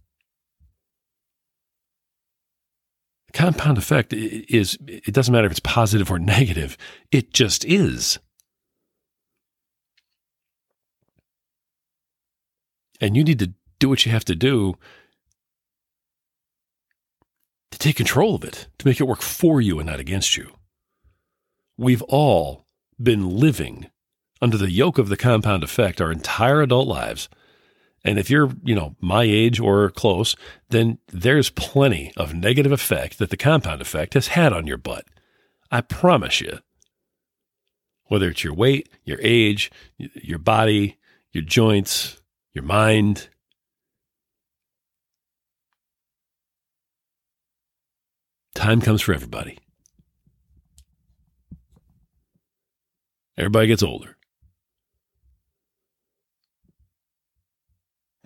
The 3.29 3.39
compound 3.39 3.79
effect 3.79 4.13
is, 4.13 4.77
it 4.89 5.15
doesn't 5.15 5.33
matter 5.33 5.47
if 5.47 5.53
it's 5.53 5.61
positive 5.61 6.11
or 6.11 6.19
negative, 6.19 6.77
it 7.13 7.33
just 7.33 7.65
is. 7.65 8.19
And 13.01 13.17
you 13.17 13.23
need 13.23 13.39
to 13.39 13.53
do 13.79 13.89
what 13.89 14.05
you 14.05 14.13
have 14.13 14.25
to 14.27 14.35
do 14.35 14.77
to 17.71 17.79
take 17.79 17.97
control 17.97 18.35
of 18.35 18.45
it, 18.45 18.69
to 18.79 18.87
make 18.87 19.01
it 19.01 19.05
work 19.05 19.23
for 19.23 19.61
you 19.61 19.79
and 19.79 19.87
not 19.87 20.01
against 20.01 20.37
you. 20.37 20.53
We've 21.77 22.03
all 22.03 22.67
been 23.01 23.39
living 23.39 23.91
under 24.41 24.57
the 24.57 24.71
yoke 24.71 24.99
of 24.99 25.09
the 25.09 25.17
compound 25.17 25.63
effect 25.63 26.01
our 26.01 26.11
entire 26.11 26.63
adult 26.63 26.89
lives 26.89 27.29
and 28.05 28.19
if 28.19 28.31
you're, 28.31 28.51
you 28.65 28.75
know, 28.75 28.97
my 29.01 29.25
age 29.25 29.59
or 29.61 29.91
close, 29.91 30.37
then 30.71 30.99
there's 31.09 31.51
plenty 31.51 32.13
of 32.17 32.35
negative 32.35 32.73
effect 32.73 33.19
that 33.19 33.31
the 33.31 33.37
compound 33.37 33.81
effect 33.81 34.15
has 34.15 34.29
had 34.29 34.53
on 34.53 34.67
your 34.67 34.77
butt. 34.77 35.05
I 35.71 35.81
promise 35.81 36.41
you. 36.41 36.61
Whether 38.05 38.31
it's 38.31 38.43
your 38.43 38.55
weight, 38.55 38.89
your 39.05 39.19
age, 39.21 39.71
your 39.99 40.39
body, 40.39 40.97
your 41.33 41.45
joints, 41.45 42.21
your 42.55 42.65
mind. 42.65 43.29
Time 48.59 48.81
comes 48.81 49.01
for 49.01 49.15
everybody. 49.15 49.57
Everybody 53.37 53.69
gets 53.69 53.85
older. 53.85 54.17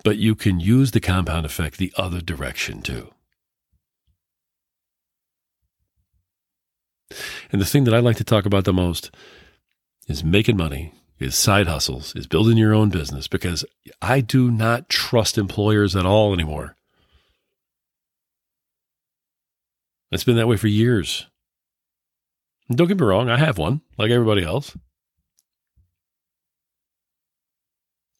But 0.03 0.17
you 0.17 0.35
can 0.35 0.59
use 0.59 0.93
the 0.93 1.01
compound 1.01 1.45
effect 1.45 1.77
the 1.77 1.93
other 1.99 2.23
direction 2.23 2.81
too. 2.81 3.13
And 7.53 7.61
the 7.61 7.67
thing 7.67 7.85
that 7.85 7.93
I 7.93 7.99
like 7.99 8.17
to 8.17 8.25
talk 8.25 8.47
about 8.47 8.65
the 8.65 8.73
most 8.73 9.15
is 10.09 10.25
making 10.25 10.57
money, 10.57 10.95
is 11.19 11.35
side 11.35 11.67
hustles, 11.67 12.17
is 12.17 12.27
building 12.27 12.57
your 12.57 12.73
own 12.73 12.89
business 12.89 13.29
because 13.29 13.67
I 14.01 14.23
do 14.23 14.51
not 14.51 14.89
trust 14.89 15.37
employers 15.37 15.95
at 15.95 16.07
all 16.07 16.33
anymore. 16.33 16.75
It's 20.13 20.25
been 20.25 20.37
that 20.37 20.47
way 20.47 20.59
for 20.59 20.69
years. 20.69 21.27
don't 22.71 22.87
get 22.87 23.01
me 23.01 23.07
wrong, 23.07 23.31
I 23.31 23.39
have 23.39 23.57
one, 23.57 23.81
like 23.97 24.11
everybody 24.11 24.45
else. 24.45 24.77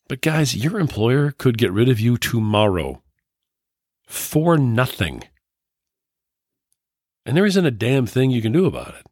But 0.09 0.23
guys, 0.23 0.57
your 0.57 0.81
employer 0.81 1.33
could 1.33 1.59
get 1.59 1.71
rid 1.71 1.91
of 1.91 2.01
you 2.01 2.17
tomorrow 2.17 3.03
for 4.07 4.57
nothing. 4.57 5.25
And 7.27 7.37
there 7.37 7.47
isn't 7.47 7.67
a 7.67 7.71
damn 7.71 8.07
thing 8.07 8.31
you 8.31 8.43
can 8.43 8.53
do 8.53 8.65
about 8.65 8.95
it. 8.95 9.07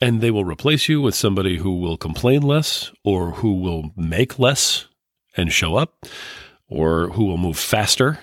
And 0.00 0.20
they 0.20 0.30
will 0.30 0.44
replace 0.44 0.88
you 0.88 1.00
with 1.00 1.14
somebody 1.14 1.56
who 1.56 1.78
will 1.80 1.96
complain 1.96 2.42
less 2.42 2.92
or 3.02 3.32
who 3.32 3.54
will 3.54 3.90
make 3.96 4.38
less 4.38 4.86
and 5.36 5.52
show 5.52 5.76
up 5.76 6.06
or 6.68 7.08
who 7.10 7.24
will 7.24 7.38
move 7.38 7.58
faster. 7.58 8.18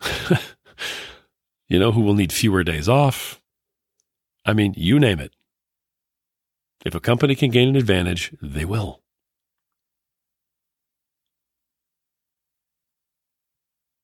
you 1.68 1.78
know, 1.78 1.92
who 1.92 2.00
will 2.00 2.14
need 2.14 2.32
fewer 2.32 2.64
days 2.64 2.88
off. 2.88 3.40
I 4.44 4.52
mean, 4.52 4.74
you 4.76 4.98
name 4.98 5.20
it. 5.20 5.32
If 6.84 6.94
a 6.94 7.00
company 7.00 7.34
can 7.34 7.50
gain 7.50 7.68
an 7.68 7.76
advantage, 7.76 8.34
they 8.40 8.64
will. 8.64 9.02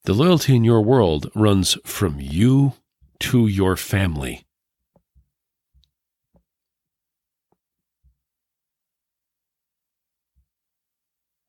The 0.05 0.13
loyalty 0.13 0.55
in 0.55 0.63
your 0.63 0.83
world 0.83 1.31
runs 1.35 1.77
from 1.85 2.21
you 2.21 2.75
to 3.21 3.47
your 3.49 3.77
family. 3.77 4.45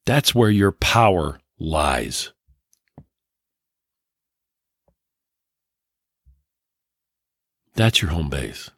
That's 0.08 0.34
where 0.34 0.50
your 0.50 0.72
power 0.72 1.40
lies. 1.60 2.32
That's 7.76 8.02
your 8.02 8.12
home 8.12 8.30
base. 8.30 8.72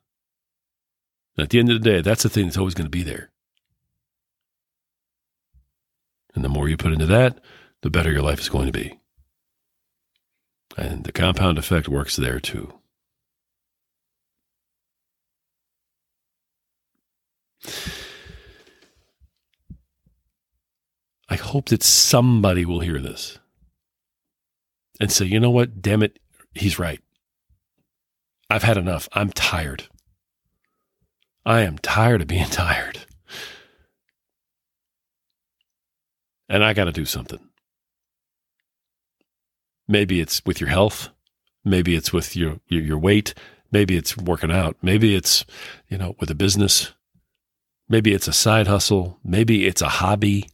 At 1.38 1.50
the 1.50 1.60
end 1.60 1.72
of 1.72 1.82
the 1.82 1.90
day, 1.90 2.02
that's 2.02 2.24
the 2.24 2.30
thing 2.30 2.46
that's 2.46 2.58
always 2.58 2.74
going 2.74 2.86
to 2.86 2.90
be 2.90 3.04
there. 3.04 3.32
And 6.36 6.44
the 6.44 6.50
more 6.50 6.68
you 6.68 6.78
put 6.78 6.92
into 6.92 7.06
that, 7.06 7.40
the 7.82 7.90
better 7.90 8.12
your 8.12 8.22
life 8.22 8.42
is 8.42 8.50
going 8.50 8.66
to 8.66 8.72
be. 8.72 9.00
And 10.78 11.04
the 11.04 11.12
compound 11.12 11.58
effect 11.58 11.88
works 11.88 12.16
there 12.16 12.40
too. 12.40 12.74
I 21.30 21.36
hope 21.36 21.70
that 21.70 21.84
somebody 21.84 22.66
will 22.66 22.80
hear 22.80 23.00
this 23.00 23.38
and 25.00 25.12
say, 25.12 25.26
you 25.26 25.40
know 25.40 25.52
what? 25.52 25.82
Damn 25.82 26.04
it. 26.04 26.20
He's 26.54 26.80
right. 26.80 27.00
I've 28.50 28.64
had 28.64 28.78
enough. 28.78 29.08
I'm 29.14 29.30
tired. 29.30 29.88
I 31.46 31.62
am 31.62 31.78
tired 31.78 32.22
of 32.22 32.28
being 32.28 32.46
tired. 32.50 33.00
And 36.50 36.64
I 36.64 36.74
got 36.74 36.86
to 36.86 36.92
do 36.92 37.06
something. 37.06 37.40
Maybe 39.88 40.20
it's 40.20 40.42
with 40.46 40.60
your 40.60 40.70
health. 40.70 41.10
Maybe 41.64 41.96
it's 41.96 42.12
with 42.12 42.36
your, 42.36 42.60
your, 42.68 42.82
your 42.82 42.98
weight. 42.98 43.36
Maybe 43.72 43.96
it's 43.96 44.18
working 44.18 44.52
out. 44.52 44.78
Maybe 44.82 45.16
it's, 45.16 45.46
you 45.90 45.98
know, 45.98 46.16
with 46.20 46.32
a 46.32 46.36
business. 46.36 46.94
Maybe 47.88 48.14
it's 48.14 48.28
a 48.28 48.34
side 48.34 48.66
hustle. 48.66 49.20
Maybe 49.24 49.68
it's 49.68 49.82
a 49.82 49.90
hobby. 49.90 50.50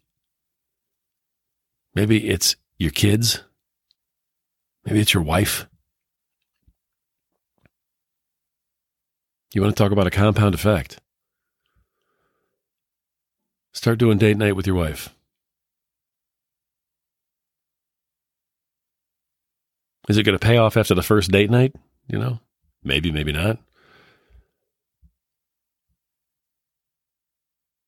Maybe 1.96 2.30
it's 2.30 2.58
your 2.78 2.92
kids. 2.92 3.42
Maybe 4.86 5.00
it's 5.00 5.14
your 5.14 5.24
wife. 5.24 5.68
You 9.54 9.62
want 9.62 9.76
to 9.76 9.82
talk 9.82 9.94
about 9.94 10.06
a 10.06 10.12
compound 10.12 10.54
effect? 10.54 11.00
Start 13.72 13.98
doing 13.98 14.18
date 14.18 14.38
night 14.38 14.56
with 14.56 14.68
your 14.68 14.76
wife. 14.76 15.10
Is 20.10 20.18
it 20.18 20.24
going 20.24 20.38
to 20.38 20.46
pay 20.46 20.58
off 20.58 20.78
after 20.78 20.94
the 20.94 21.02
first 21.02 21.32
date 21.32 21.50
night? 21.50 21.74
You 22.08 22.20
know, 22.20 22.40
maybe, 22.84 23.12
maybe 23.12 23.32
not. 23.32 23.58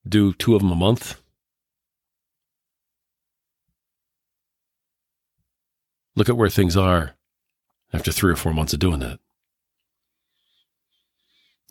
Do 0.08 0.34
two 0.34 0.56
of 0.56 0.62
them 0.62 0.72
a 0.72 0.76
month. 0.76 1.22
Look 6.18 6.30
at 6.30 6.36
where 6.36 6.50
things 6.50 6.76
are 6.76 7.14
after 7.94 8.12
three 8.12 8.32
or 8.32 8.36
four 8.36 8.52
months 8.52 8.74
of 8.74 8.80
doing 8.80 9.02
that. 9.02 9.20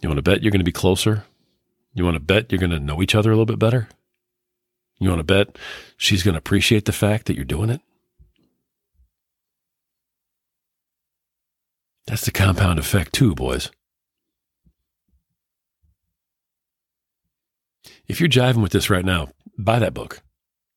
You 0.01 0.09
want 0.09 0.19
to 0.19 0.23
bet 0.23 0.41
you're 0.41 0.53
going 0.53 0.61
to 0.61 0.65
be 0.65 0.71
closer? 0.71 1.25
You 1.95 2.05
want 2.05 2.15
to 2.15 2.21
bet 2.21 2.53
you're 2.53 2.61
going 2.61 2.71
to 2.71 2.79
know 2.79 3.03
each 3.03 3.17
other 3.17 3.31
a 3.31 3.33
little 3.33 3.45
bit 3.45 3.59
better? 3.59 3.89
You 5.01 5.09
want 5.09 5.19
to 5.19 5.25
bet 5.25 5.59
she's 5.97 6.23
going 6.23 6.35
to 6.35 6.39
appreciate 6.39 6.85
the 6.85 6.93
fact 6.93 7.27
that 7.27 7.35
you're 7.35 7.45
doing 7.45 7.71
it? 7.71 7.81
That's 12.07 12.25
the 12.25 12.31
compound 12.31 12.79
effect, 12.79 13.13
too, 13.13 13.35
boys. 13.35 13.73
If 18.07 18.21
you're 18.21 18.29
jiving 18.29 18.63
with 18.63 18.71
this 18.71 18.91
right 18.91 19.05
now, 19.05 19.31
buy 19.59 19.81
that 19.81 19.93
book. 19.93 20.21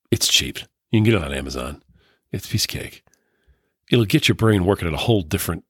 It's 0.09 0.27
cheap. 0.27 0.57
You 0.89 0.97
can 0.97 1.03
get 1.03 1.13
it 1.13 1.23
on 1.23 1.31
Amazon. 1.31 1.83
It's 2.31 2.47
piece 2.47 2.63
of 2.63 2.69
cake. 2.69 3.03
It'll 3.89 4.05
get 4.05 4.27
your 4.27 4.35
brain 4.35 4.65
working 4.65 4.87
at 4.87 4.93
a 4.93 4.97
whole 4.97 5.21
different, 5.21 5.63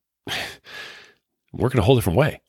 working 1.54 1.80
a 1.80 1.84
whole 1.84 1.96
different 1.96 2.18
way. 2.18 2.42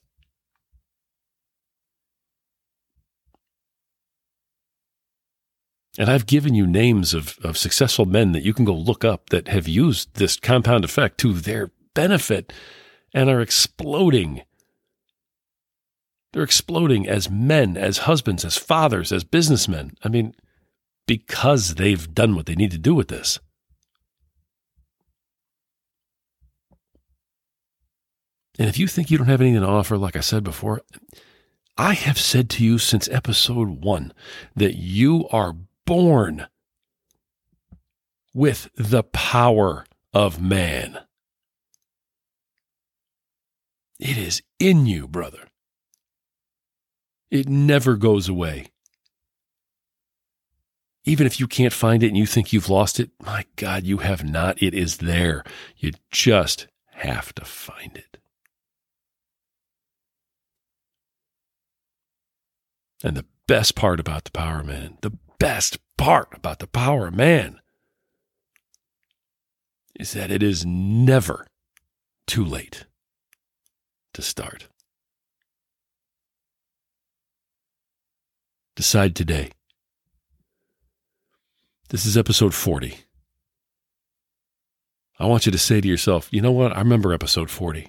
And 5.98 6.09
I've 6.09 6.26
given 6.26 6.54
you 6.54 6.66
names 6.66 7.14
of, 7.14 7.38
of 7.42 7.59
successful 7.59 8.06
men 8.06 8.33
that 8.33 8.44
you 8.44 8.54
can 8.54 8.64
go 8.64 8.74
look 8.74 9.04
up 9.04 9.30
that 9.30 9.48
have 9.48 9.68
used 9.68 10.14
this 10.14 10.37
compound 10.37 10.85
effect 10.85 11.18
to 11.18 11.33
their 11.33 11.72
benefit 11.94 12.52
and 13.12 13.28
are 13.28 13.40
exploding. 13.40 14.42
They're 16.33 16.44
exploding 16.44 17.09
as 17.09 17.28
men, 17.28 17.76
as 17.76 17.98
husbands, 17.98 18.44
as 18.44 18.56
fathers, 18.56 19.12
as 19.12 19.24
businessmen. 19.24 19.96
I 20.04 20.09
mean, 20.09 20.35
because 21.06 21.74
they've 21.74 22.14
done 22.14 22.37
what 22.37 22.46
they 22.46 22.54
need 22.54 22.70
to 22.70 22.78
do 22.78 22.94
with 22.94 23.09
this. 23.09 23.40
And 28.61 28.68
if 28.68 28.79
you 28.79 28.87
think 28.87 29.11
you 29.11 29.16
don't 29.16 29.27
have 29.27 29.40
anything 29.40 29.62
to 29.62 29.66
offer, 29.66 29.96
like 29.96 30.16
I 30.16 30.20
said 30.20 30.44
before, 30.44 30.83
I 31.79 31.94
have 31.94 32.18
said 32.18 32.51
to 32.51 32.64
you 32.64 32.77
since 32.77 33.09
episode 33.09 33.83
one 33.83 34.12
that 34.55 34.75
you 34.75 35.27
are 35.31 35.57
born 35.87 36.46
with 38.35 38.68
the 38.77 39.03
power 39.03 39.87
of 40.12 40.42
man. 40.42 40.99
It 43.99 44.18
is 44.18 44.42
in 44.59 44.85
you, 44.85 45.09
brother. 45.09 45.49
It 47.31 47.49
never 47.49 47.96
goes 47.96 48.29
away. 48.29 48.66
Even 51.07 51.27
if 51.27 51.40
you 51.40 51.46
can't 51.46 51.73
find 51.73 52.03
it 52.03 52.09
and 52.09 52.16
you 52.18 52.27
think 52.27 52.53
you've 52.53 52.68
lost 52.68 53.01
it, 53.01 53.11
my 53.25 53.46
God, 53.57 53.85
you 53.85 53.99
have 53.99 54.23
not. 54.23 54.62
It 54.62 54.75
is 54.75 54.99
there. 54.99 55.44
You 55.79 55.92
just 56.11 56.66
have 56.90 57.35
to 57.37 57.44
find 57.46 57.96
it. 57.96 58.10
And 63.02 63.16
the 63.16 63.26
best 63.46 63.74
part 63.74 63.98
about 63.98 64.24
the 64.24 64.30
power 64.30 64.62
man, 64.62 64.98
the 65.00 65.12
best 65.38 65.78
part 65.96 66.28
about 66.32 66.58
the 66.58 66.66
power 66.66 67.10
man 67.10 67.60
is 69.98 70.12
that 70.12 70.30
it 70.30 70.42
is 70.42 70.64
never 70.64 71.46
too 72.26 72.44
late 72.44 72.86
to 74.14 74.22
start. 74.22 74.68
Decide 78.76 79.14
today. 79.14 79.50
This 81.88 82.06
is 82.06 82.16
episode 82.16 82.54
40. 82.54 83.00
I 85.18 85.26
want 85.26 85.44
you 85.44 85.52
to 85.52 85.58
say 85.58 85.80
to 85.80 85.88
yourself, 85.88 86.28
you 86.30 86.40
know 86.40 86.52
what? 86.52 86.74
I 86.74 86.78
remember 86.78 87.12
episode 87.12 87.50
40. 87.50 87.88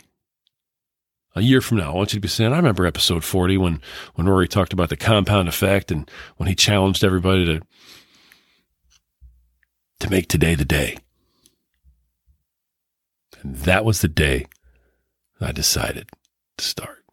A 1.34 1.42
year 1.42 1.62
from 1.62 1.78
now, 1.78 1.94
I 1.94 1.96
want 1.96 2.14
you 2.14 2.18
to 2.18 2.22
be 2.22 2.28
saying, 2.28 2.52
I 2.52 2.58
remember 2.58 2.86
episode 2.86 3.24
40 3.24 3.58
when, 3.58 3.82
when 4.16 4.28
Rory 4.28 4.48
talked 4.48 4.74
about 4.74 4.90
the 4.90 4.98
compound 4.98 5.48
effect 5.48 5.92
and 5.92 6.10
when 6.38 6.50
he 6.50 6.56
challenged 6.56 7.04
everybody 7.04 7.46
to, 7.46 7.62
to 10.02 10.10
make 10.10 10.28
today 10.28 10.56
the 10.56 10.66
day. 10.66 10.98
And 13.42 13.56
that 13.58 13.86
was 13.86 14.02
the 14.02 14.10
day 14.10 14.46
I 15.40 15.52
decided 15.52 16.10
to 16.58 16.66
start. 16.66 17.04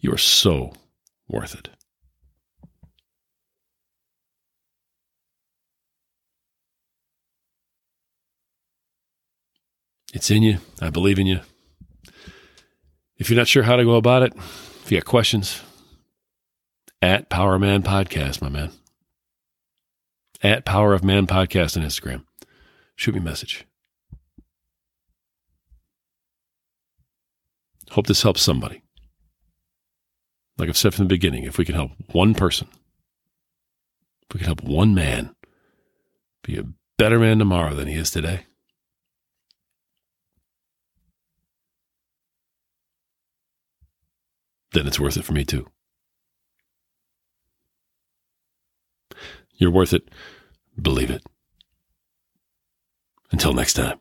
You 0.00 0.12
are 0.12 0.18
so 0.18 0.72
worth 1.28 1.54
it. 1.54 1.70
It's 10.16 10.30
in 10.30 10.42
you. 10.42 10.60
I 10.80 10.88
believe 10.88 11.18
in 11.18 11.26
you. 11.26 11.40
If 13.18 13.28
you're 13.28 13.36
not 13.36 13.48
sure 13.48 13.64
how 13.64 13.76
to 13.76 13.84
go 13.84 13.96
about 13.96 14.22
it, 14.22 14.32
if 14.34 14.90
you 14.90 14.98
got 14.98 15.04
questions, 15.04 15.62
at 17.02 17.28
Power 17.28 17.58
Man 17.58 17.82
Podcast, 17.82 18.40
my 18.40 18.48
man. 18.48 18.70
At 20.42 20.64
Power 20.64 20.94
of 20.94 21.04
Man 21.04 21.26
Podcast 21.26 21.76
on 21.76 21.82
Instagram. 21.82 22.24
Shoot 22.94 23.14
me 23.14 23.20
a 23.20 23.24
message. 23.24 23.66
Hope 27.90 28.06
this 28.06 28.22
helps 28.22 28.40
somebody. 28.40 28.80
Like 30.56 30.70
I've 30.70 30.78
said 30.78 30.94
from 30.94 31.04
the 31.04 31.14
beginning, 31.14 31.44
if 31.44 31.58
we 31.58 31.66
can 31.66 31.74
help 31.74 31.90
one 32.12 32.32
person, 32.32 32.68
if 34.22 34.32
we 34.32 34.38
can 34.38 34.46
help 34.46 34.62
one 34.62 34.94
man 34.94 35.36
be 36.42 36.56
a 36.56 36.64
better 36.96 37.18
man 37.18 37.38
tomorrow 37.38 37.74
than 37.74 37.86
he 37.86 37.96
is 37.96 38.10
today, 38.10 38.45
then 44.76 44.86
it's 44.86 45.00
worth 45.00 45.16
it 45.16 45.24
for 45.24 45.32
me 45.32 45.44
too. 45.44 45.66
You're 49.54 49.70
worth 49.70 49.94
it. 49.94 50.08
Believe 50.80 51.10
it. 51.10 51.22
Until 53.30 53.54
next 53.54 53.72
time. 53.72 53.98